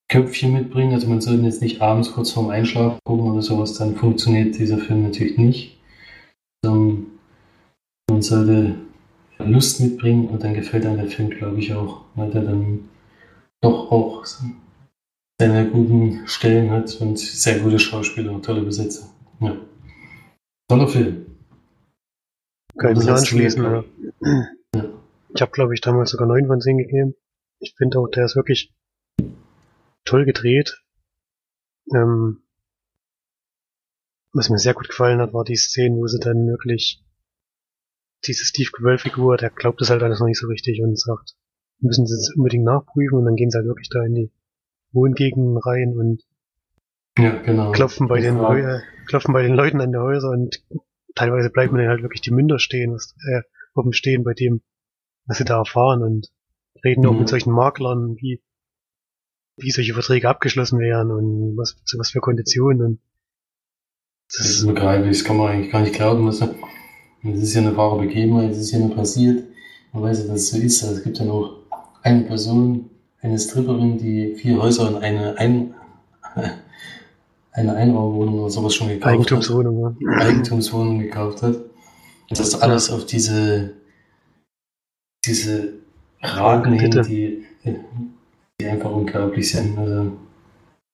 [0.09, 0.93] Köpfchen mitbringen.
[0.93, 4.79] Also man sollte jetzt nicht abends kurz vorm Einschlafen gucken oder sowas, dann funktioniert dieser
[4.79, 5.77] Film natürlich nicht.
[6.65, 7.07] Ähm,
[8.09, 8.75] man sollte
[9.39, 12.89] Lust mitbringen und dann gefällt einem der Film, glaube ich, auch, weil der dann
[13.61, 14.25] doch auch
[15.39, 19.07] seine guten Stellen hat und sehr gute Schauspieler und tolle Besetzer.
[19.39, 19.57] Ja.
[20.67, 21.25] Toller Film.
[22.77, 23.83] Kann ich mich anschließen, ja.
[24.75, 24.85] ja.
[25.33, 27.15] Ich habe, glaube ich, damals sogar 9 von 10 gegeben.
[27.59, 28.73] Ich finde auch, der ist wirklich
[30.05, 30.81] toll gedreht.
[31.93, 32.43] Ähm,
[34.33, 37.03] was mir sehr gut gefallen hat, war die Szene, wo sie dann wirklich
[38.25, 41.35] diese Steve Carell-Figur, der glaubt das halt alles noch nicht so richtig und sagt,
[41.79, 44.31] müssen sie es unbedingt nachprüfen und dann gehen sie halt wirklich da in die
[44.91, 46.23] Wohngegenden rein und
[47.17, 47.71] ja, genau.
[47.71, 50.63] klopfen bei den äh, klopfen bei den Leuten an der Häuser und
[51.15, 53.41] teilweise bleibt man dann halt wirklich die Münder stehen, was, äh,
[53.75, 54.61] oben stehen bei dem,
[55.25, 56.29] was sie da erfahren und
[56.83, 57.09] reden mhm.
[57.09, 58.41] auch mit solchen Maklern, wie
[59.57, 63.01] wie solche Verträge abgeschlossen werden und was zu was für Konditionen und
[64.27, 66.27] das, das ist begreiflich, das kann man eigentlich gar nicht glauben.
[67.23, 69.43] Das ist ja eine wahre Begebenheit, das ist ja nur passiert.
[69.91, 70.83] Man weiß ja, dass es so ist.
[70.83, 71.57] Also es gibt ja noch
[72.01, 72.89] eine Person,
[73.21, 75.73] eine Stripperin, die vier Häuser und eine Ein
[77.51, 79.95] eine Einraumwohnung oder sowas schon gekauft Eigentumswohnung, hat.
[79.99, 80.27] Ja.
[80.27, 81.55] Eigentumswohnung gekauft hat.
[81.55, 83.73] Und das alles auf diese,
[85.25, 85.73] diese
[86.21, 87.45] Raten hin, die,
[88.61, 89.77] die einfach unglaublich sind.
[89.77, 90.11] Also,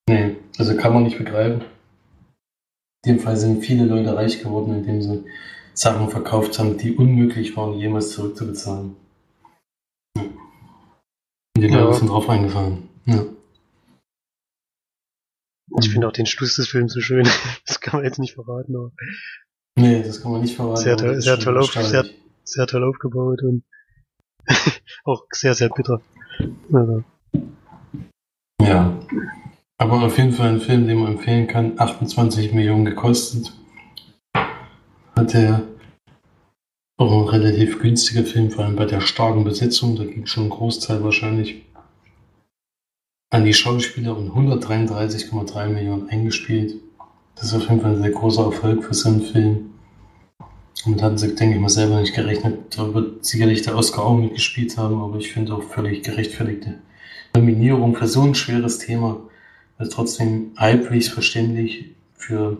[0.09, 1.61] nee, also kann man nicht begreifen.
[3.05, 5.23] In dem Fall sind viele Leute reich geworden, indem sie
[5.76, 8.95] Sachen verkauft haben, die unmöglich waren, jemals zurückzubezahlen.
[10.17, 11.93] Und die Leute ja.
[11.93, 12.89] sind drauf eingefahren.
[13.05, 13.26] Ja.
[15.80, 17.28] Ich finde auch den Schluss des Films so schön.
[17.67, 18.91] Das kann man jetzt nicht verraten, aber.
[19.78, 20.82] Nee, das kann man nicht verraten.
[20.82, 22.05] Sehr, toll, sehr, toll, auf, sehr,
[22.43, 23.63] sehr toll aufgebaut und
[25.03, 26.01] auch sehr, sehr bitter.
[26.71, 27.03] Also.
[28.61, 28.99] Ja.
[29.78, 31.78] Aber auf jeden Fall ein Film, den man empfehlen kann.
[31.80, 33.51] 28 Millionen gekostet.
[35.26, 35.63] Hat er
[36.97, 39.95] auch ein relativ günstiger Film, vor allem bei der starken Besetzung.
[39.95, 41.63] Da ging schon ein Großteil wahrscheinlich
[43.32, 46.76] an die Schauspieler und 133,3 Millionen eingespielt.
[47.34, 49.71] Das ist auf jeden Fall ein sehr großer Erfolg für so einen Film.
[50.86, 52.78] Und hatten sie, denke ich mal, selber nicht gerechnet.
[52.78, 56.76] Da wird sicherlich der Oscar auch mitgespielt haben, aber ich finde auch völlig gerechtfertigte
[57.34, 59.21] Nominierung für so ein schweres Thema
[59.80, 62.57] ist trotzdem halbwegs verständlich für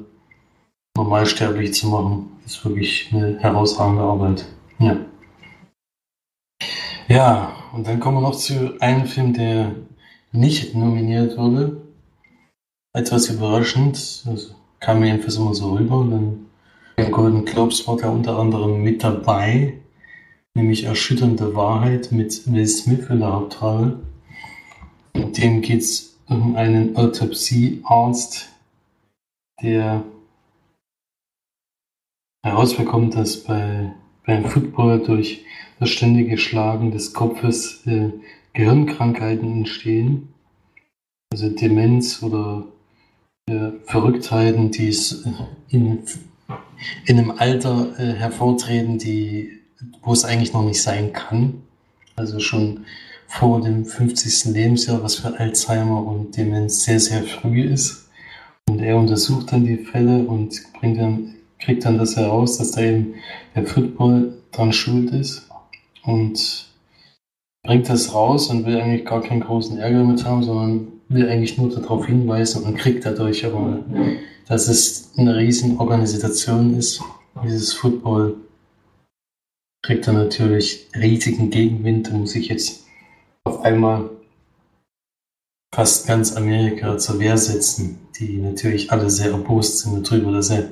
[0.96, 2.32] normalsterblich zu machen.
[2.43, 4.46] Das ist wirklich eine herausragende Arbeit.
[4.80, 4.98] Ja.
[7.08, 9.76] Ja, und dann kommen wir noch zu einem Film, der
[10.32, 11.82] nicht nominiert wurde.
[12.93, 16.00] Etwas überraschend, also kam mir jedenfalls immer so rüber.
[16.00, 16.46] Und dann
[16.98, 19.74] im Golden Globes war er unter anderem mit dabei,
[20.56, 24.00] nämlich Erschütternde Wahrheit mit Will Smith in der Hauptrolle.
[25.14, 28.50] Dem geht es um einen Autopsiearzt,
[29.62, 30.04] der
[32.46, 33.91] herausbekommt, dass bei,
[34.26, 35.43] beim Football durch
[35.80, 38.12] das ständige Schlagen des Kopfes äh,
[38.54, 40.30] Gehirnkrankheiten entstehen,
[41.34, 42.68] also Demenz oder
[43.50, 44.96] äh, Verrücktheiten, die
[45.70, 46.04] in,
[47.08, 49.60] in einem Alter äh, hervortreten, die,
[50.04, 51.64] wo es eigentlich noch nicht sein kann.
[52.16, 52.86] Also schon
[53.28, 54.54] vor dem 50.
[54.54, 58.08] Lebensjahr, was für Alzheimer und Demenz sehr, sehr früh ist.
[58.70, 61.36] Und er untersucht dann die Fälle und bringt dann,
[61.66, 63.16] kriegt dann das heraus, dass da eben
[63.55, 65.49] der Football dran schuld ist
[66.03, 66.68] und
[67.63, 71.57] bringt das raus und will eigentlich gar keinen großen Ärger mit haben, sondern will eigentlich
[71.57, 73.84] nur darauf hinweisen und kriegt dadurch aber,
[74.47, 77.01] dass es eine riesen Organisation ist,
[77.43, 78.36] dieses Football
[79.84, 82.86] kriegt er natürlich riesigen Gegenwind und muss sich jetzt
[83.43, 84.09] auf einmal
[85.74, 90.70] fast ganz Amerika zur Wehr setzen, die natürlich alle sehr erbost sind darüber, dass er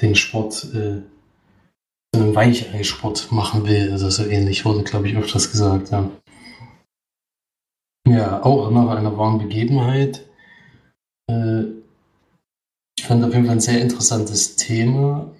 [0.00, 1.02] den Sport äh,
[2.12, 3.92] zu einem Weichei-Sport machen will.
[3.92, 6.10] Also so ähnlich wurde, glaube ich, öfters gesagt, ja.
[8.08, 10.24] Ja, auch nach einer wahren Begebenheit.
[11.30, 11.64] Äh,
[12.98, 15.30] ich fand auf jeden Fall ein sehr interessantes Thema.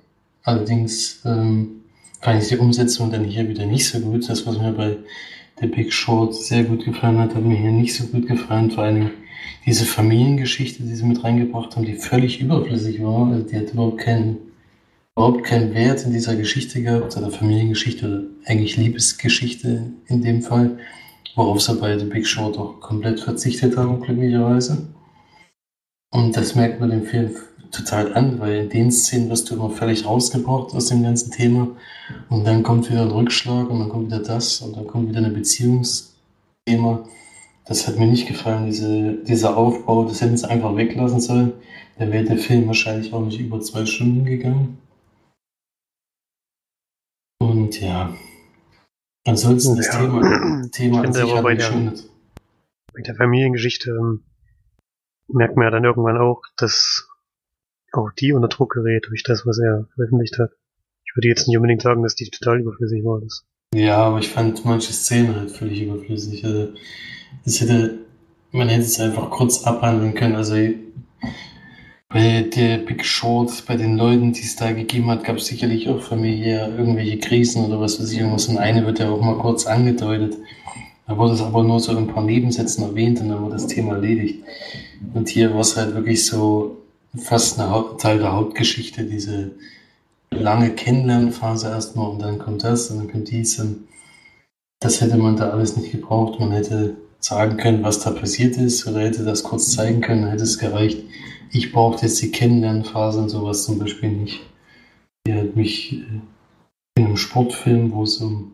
[0.43, 1.85] Allerdings ähm,
[2.21, 4.29] fand ich die Umsetzung dann hier wieder nicht so gut.
[4.29, 4.97] Das, was mir bei
[5.61, 8.71] der Big Short sehr gut gefallen hat, hat mir hier nicht so gut gefallen.
[8.71, 9.11] Vor allem
[9.65, 13.29] diese Familiengeschichte, die sie mit reingebracht haben, die völlig überflüssig war.
[13.29, 14.39] Also die hat überhaupt keinen,
[15.17, 20.79] überhaupt keinen Wert in dieser Geschichte gehabt, oder Familiengeschichte oder eigentlich Liebesgeschichte in dem Fall,
[21.35, 24.89] worauf sie bei The Big Short auch komplett verzichtet haben, glücklicherweise.
[26.13, 27.31] Und das merkt man dem Film
[27.71, 31.69] total an, weil in den Szenen wirst du immer völlig rausgebracht aus dem ganzen Thema
[32.29, 35.21] und dann kommt wieder ein Rückschlag und dann kommt wieder das und dann kommt wieder
[35.21, 37.05] ein Beziehungsthema
[37.67, 40.05] das hat mir nicht gefallen, diese, dieser Aufbau.
[40.05, 41.53] Das hätten sie einfach weglassen sollen.
[41.99, 44.79] Dann wäre der Film wahrscheinlich auch nicht über zwei Stunden gegangen.
[47.81, 48.15] Ja.
[49.27, 50.01] Ansonsten das Ja.
[50.01, 51.93] Thema, Thema Ich finde sich aber bei der-
[52.93, 54.25] Bei der Familiengeschichte ähm,
[55.29, 57.09] merkt man ja dann irgendwann auch, dass
[57.93, 60.51] auch die unter Druck gerät durch das, was er veröffentlicht hat.
[61.05, 63.21] Ich würde jetzt nicht unbedingt sagen, dass die total überflüssig war.
[63.21, 66.45] Das Ja, aber ich fand manche Szenen halt völlig überflüssig.
[66.45, 66.73] Also,
[67.45, 67.99] es hätte,
[68.53, 70.37] man hätte es einfach kurz abhandeln können.
[70.37, 70.55] Also,
[72.09, 75.89] bei der Big Short, bei den Leuten, die es da gegeben hat, gab es sicherlich
[75.89, 78.47] auch familiär irgendwelche Krisen oder was weiß ich irgendwas.
[78.47, 80.37] Und eine wird ja auch mal kurz angedeutet.
[81.07, 83.67] Da wurde es aber nur so in ein paar Nebensätzen erwähnt und dann wurde das
[83.67, 84.43] Thema erledigt.
[85.15, 86.79] Und hier war es halt wirklich so
[87.17, 89.53] fast ein Teil der Hauptgeschichte, diese
[90.31, 93.87] lange Kennenlernphase erstmal und dann kommt das und dann kommt dies und
[94.81, 96.39] das hätte man da alles nicht gebraucht.
[96.39, 100.45] Man hätte sagen können, was da passiert ist oder hätte das kurz zeigen können, hätte
[100.45, 100.99] es gereicht.
[101.53, 104.41] Ich brauchte jetzt die Kennenlernphase und sowas zum Beispiel nicht.
[105.27, 106.21] Die hat mich äh,
[106.97, 108.53] in einem Sportfilm, wo es um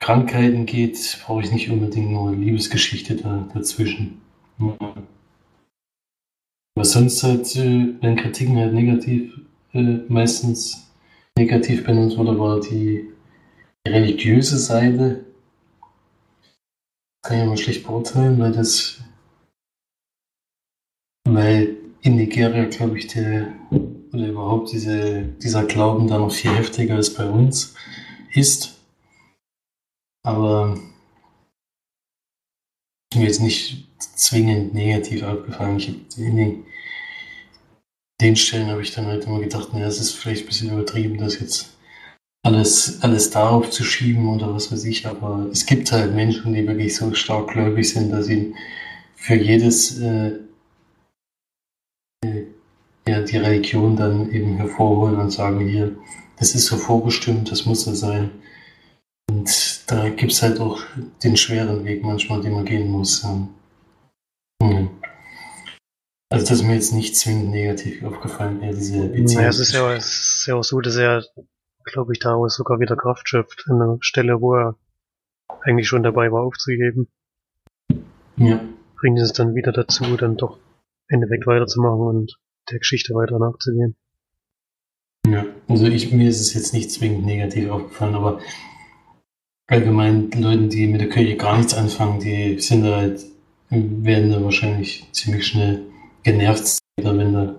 [0.00, 4.20] Krankheiten geht, brauche ich nicht unbedingt nur eine Liebesgeschichte da, dazwischen.
[4.58, 5.04] Aber
[6.84, 9.40] sonst halt, äh, wenn Kritiken halt negativ,
[9.72, 10.90] äh, meistens
[11.38, 13.12] negativ benutzt wurde, war die,
[13.86, 15.24] religiöse Seite.
[17.22, 19.00] Das kann ich mal schlecht beurteilen, weil das,
[21.24, 23.52] weil in Nigeria, glaube ich, der,
[24.12, 27.74] oder überhaupt diese, dieser Glauben da noch viel heftiger als bei uns
[28.32, 28.80] ist.
[30.24, 30.78] Aber
[33.14, 35.76] mir jetzt nicht zwingend negativ aufgefallen.
[35.76, 36.64] Ich hab in den,
[38.20, 41.18] den Stellen habe ich dann halt immer gedacht, naja, es ist vielleicht ein bisschen übertrieben,
[41.18, 41.76] das jetzt
[42.44, 46.66] alles, alles darauf zu schieben oder was weiß ich, aber es gibt halt Menschen, die
[46.66, 48.54] wirklich so stark gläubig sind, dass sie
[49.14, 50.32] für jedes äh,
[52.24, 55.96] ja, die Religion dann eben hervorholen und sagen, hier,
[56.38, 58.30] das ist so vorbestimmt, das muss so sein.
[59.30, 60.80] Und da gibt es halt auch
[61.22, 63.22] den schweren Weg manchmal, den man gehen muss.
[63.22, 63.48] Ja.
[64.62, 64.90] Hm.
[66.30, 69.34] Also das ist mir jetzt nicht zwingend negativ aufgefallen, eher diese Beziehung.
[69.34, 71.24] naja, es ist ja, es ist ja auch so, dass er,
[71.84, 74.76] glaube ich, daraus sogar wieder Kraft schöpft an einer Stelle, wo er
[75.60, 77.08] eigentlich schon dabei war aufzugeben.
[78.36, 78.64] ja.
[78.96, 80.58] Bringt es dann wieder dazu, dann doch
[81.12, 82.38] Endeffekt weiterzumachen und
[82.70, 83.96] der Geschichte weiter nachzugehen.
[85.26, 88.40] Ja, also ich, mir ist es jetzt nicht zwingend negativ aufgefallen, aber
[89.68, 93.24] allgemein Leuten, die mit der Kirche gar nichts anfangen, die sind halt,
[93.70, 95.86] werden da wahrscheinlich ziemlich schnell
[96.22, 97.54] genervt, wenn da,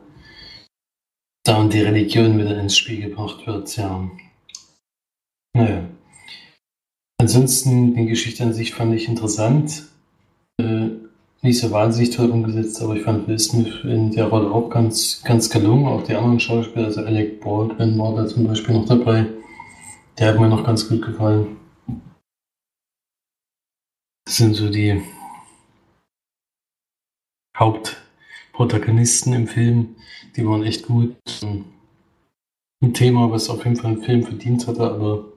[1.43, 4.09] da und die Religion wieder ins Spiel gebracht wird, ja.
[5.55, 5.89] Naja.
[7.19, 9.87] Ansonsten, die Geschichte an sich fand ich interessant.
[10.59, 10.89] Äh,
[11.43, 15.21] nicht so wahnsinnig toll umgesetzt, aber ich fand Will Smith in der Rolle auch ganz,
[15.23, 15.87] ganz gelungen.
[15.87, 19.27] Auch die anderen Schauspieler, also Alec Baldwin war da zum Beispiel noch dabei.
[20.17, 21.57] Der hat mir noch ganz gut gefallen.
[24.25, 25.03] Das sind so die
[27.57, 29.97] Hauptprotagonisten im Film.
[30.37, 31.17] Die waren echt gut.
[32.81, 35.32] Ein Thema, was auf jeden Fall einen Film verdient hatte, aber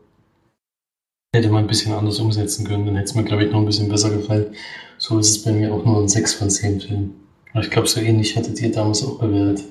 [1.36, 3.66] hätte man ein bisschen anders umsetzen können, dann hätte es mir, glaube ich, noch ein
[3.66, 4.54] bisschen besser gefallen.
[4.98, 7.14] So ist es bei mir auch nur ein 6 von 10 Film.
[7.52, 9.64] Aber ich glaube, so ähnlich hattet ihr damals auch bewertet.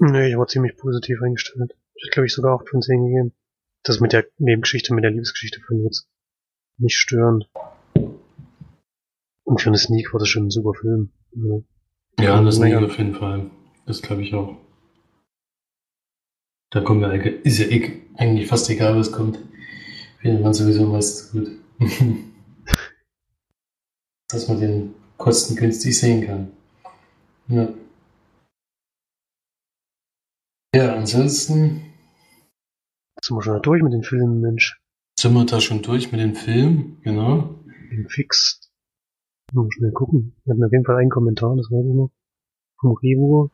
[0.00, 1.74] Nee, ich war ziemlich positiv eingestellt.
[1.94, 3.32] Ich glaube ich, sogar 8 von 10 gegeben.
[3.84, 6.08] Das mit der Nebengeschichte, mit der Liebesgeschichte ich jetzt
[6.78, 7.48] nicht störend.
[9.44, 11.10] Und für eine Sneak war das schon ein super Film.
[11.36, 12.24] Ja.
[12.24, 12.80] Ja, das Mega.
[12.80, 13.50] nicht auf jeden Fall.
[13.86, 14.56] Das glaube ich auch.
[16.70, 19.38] Da kommen wir, eigentlich- ist ja eh- eigentlich fast egal, was kommt.
[20.24, 21.50] Findet man sowieso meistens gut.
[24.30, 26.50] Dass man den kostengünstig sehen kann.
[27.48, 27.68] Ja.
[30.74, 31.92] Ja, ansonsten
[33.16, 34.80] Jetzt sind wir schon durch mit den Filmen, Mensch.
[35.20, 37.62] sind wir da schon durch mit dem Film, genau.
[37.90, 38.72] Den Fix.
[39.52, 40.34] Mal schnell gucken.
[40.44, 42.12] Wir hatten auf jeden Fall einen Kommentar, das weiß ich noch.
[42.80, 43.50] Vom Revo.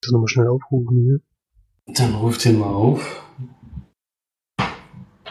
[0.00, 1.94] Das nochmal schnell aufrufen hier.
[1.96, 3.24] Dann ruft ihn mal auf.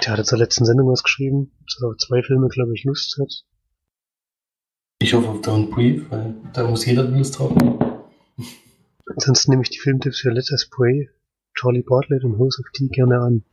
[0.03, 3.17] Der hat zur letzten Sendung was geschrieben, dass er auf zwei Filme, glaube ich, Lust
[3.19, 3.43] hat.
[5.01, 7.79] Ich hoffe auf Don't Breathe, weil da muss jeder Lust drauf haben.
[9.05, 11.09] Ansonsten nehme ich die Filmtipps für Let Us Pray,
[11.53, 13.43] Charlie Bartlett und House of Tea gerne an.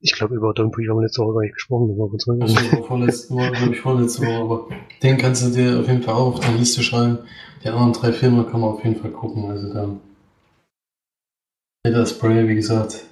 [0.00, 2.32] Ich glaube, über Don't Breathe haben wir letzte Woche gar nicht gesprochen, war vor zwei
[2.34, 2.84] Wochen.
[2.84, 4.68] vorletzte Woche, glaube ich, vorletzte Woche, aber
[5.02, 7.18] den kannst du dir auf jeden Fall auch auf die Liste schreiben.
[7.62, 9.44] Die anderen drei Filme kann man auf jeden Fall gucken.
[9.50, 10.00] Also da.
[11.84, 13.04] Peter Spray, wie gesagt,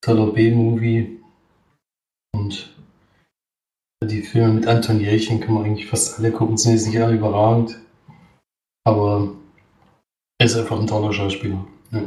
[0.00, 1.20] toller B-Movie.
[2.34, 2.74] Und
[4.04, 7.16] Die Filme mit Anton Jelchen kann man eigentlich fast alle gucken, sind jetzt nicht alle
[7.16, 7.78] überragend.
[8.86, 9.32] Aber
[10.38, 11.66] er ist einfach ein toller Schauspieler.
[11.90, 12.02] Ja.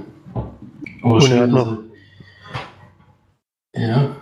[1.03, 1.79] Aber Und er hat noch-
[3.73, 4.15] er- Ja,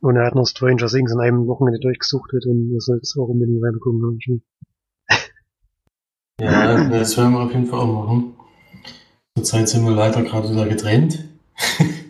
[0.00, 3.28] Und er hat noch Stranger Things an einem Wochenende durchgesuchtet und ihr sollt es auch
[3.28, 4.02] unbedingt reingucken.
[4.02, 4.42] haben
[6.40, 8.34] ja, das werden wir auf jeden Fall auch machen.
[9.36, 11.24] Zurzeit sind wir leider gerade wieder getrennt.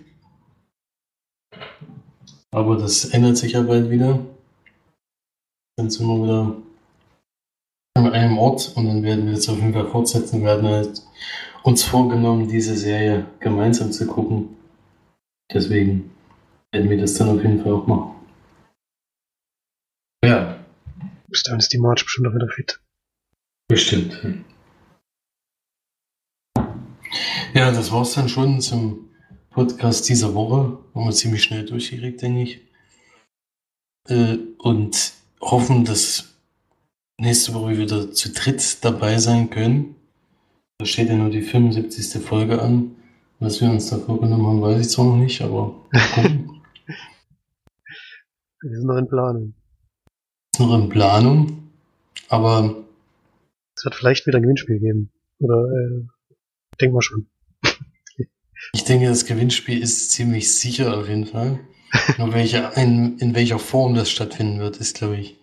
[2.55, 4.25] Aber das ändert sich ja bald wieder.
[5.77, 6.63] Dann sind wir wieder
[7.97, 10.39] an einem Ort und dann werden wir das auf jeden Fall fortsetzen.
[10.41, 11.03] Wir werden halt
[11.65, 14.57] uns vorgenommen, diese Serie gemeinsam zu gucken.
[15.53, 16.13] Deswegen
[16.73, 18.15] werden wir das dann auf jeden Fall auch machen.
[20.25, 20.65] Ja,
[21.29, 22.81] Bis dahin ist die March bestimmt auch wieder fit.
[23.69, 24.45] bestimmt.
[27.53, 29.11] Ja, das war's dann schon zum
[29.55, 30.79] Podcast dieser Woche.
[30.95, 32.61] Haben wir ziemlich schnell durchgekriegt, denke ich.
[34.09, 36.35] Äh, und hoffen, dass
[37.21, 39.95] nächste Woche wieder zu dritt dabei sein können.
[40.79, 42.21] Da steht ja nur die 75.
[42.21, 42.97] Folge an.
[43.39, 46.51] Was wir uns da vorgenommen haben, weiß ich zwar noch nicht, aber mal gucken.
[48.61, 49.55] Wir sind noch in Planung.
[50.55, 51.71] Ist noch in Planung.
[52.29, 52.83] Aber
[53.77, 55.13] Es wird vielleicht wieder ein Gewinnspiel geben.
[55.41, 56.07] Oder, äh,
[56.81, 57.29] denken wir schon.
[58.73, 61.61] Ich denke, das Gewinnspiel ist ziemlich sicher auf jeden Fall.
[62.19, 65.39] Nur welche, in, in welcher Form das stattfinden wird, ist, glaube ich,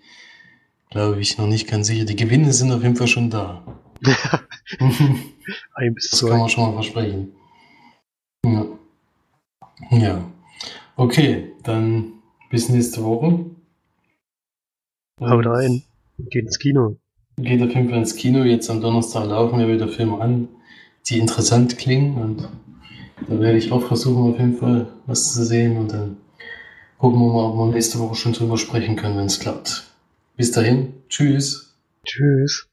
[0.90, 2.04] glaube ich, noch nicht ganz sicher.
[2.06, 3.64] Die Gewinne sind auf jeden Fall schon da.
[5.76, 6.30] Ein bis Das zwei.
[6.30, 7.32] kann man schon mal versprechen.
[8.46, 8.66] Ja.
[9.92, 10.32] ja.
[10.98, 12.14] Okay, dann
[12.50, 13.46] bis nächste Woche.
[15.22, 15.84] Haut rein.
[16.18, 16.98] Geht ins Kino.
[17.38, 18.44] Geht auf jeden Fall ins Kino.
[18.44, 20.50] Jetzt am Donnerstag laufen ja wieder Filme an,
[21.08, 22.16] die interessant klingen.
[22.18, 22.50] Und
[23.28, 25.78] da werde ich auch versuchen, auf jeden Fall was zu sehen.
[25.78, 26.18] Und dann
[26.98, 29.84] gucken wir mal, ob wir nächste Woche schon drüber sprechen können, wenn es klappt.
[30.38, 30.94] Bis dahin.
[31.10, 31.76] Tschüss.
[32.06, 32.71] Tschüss.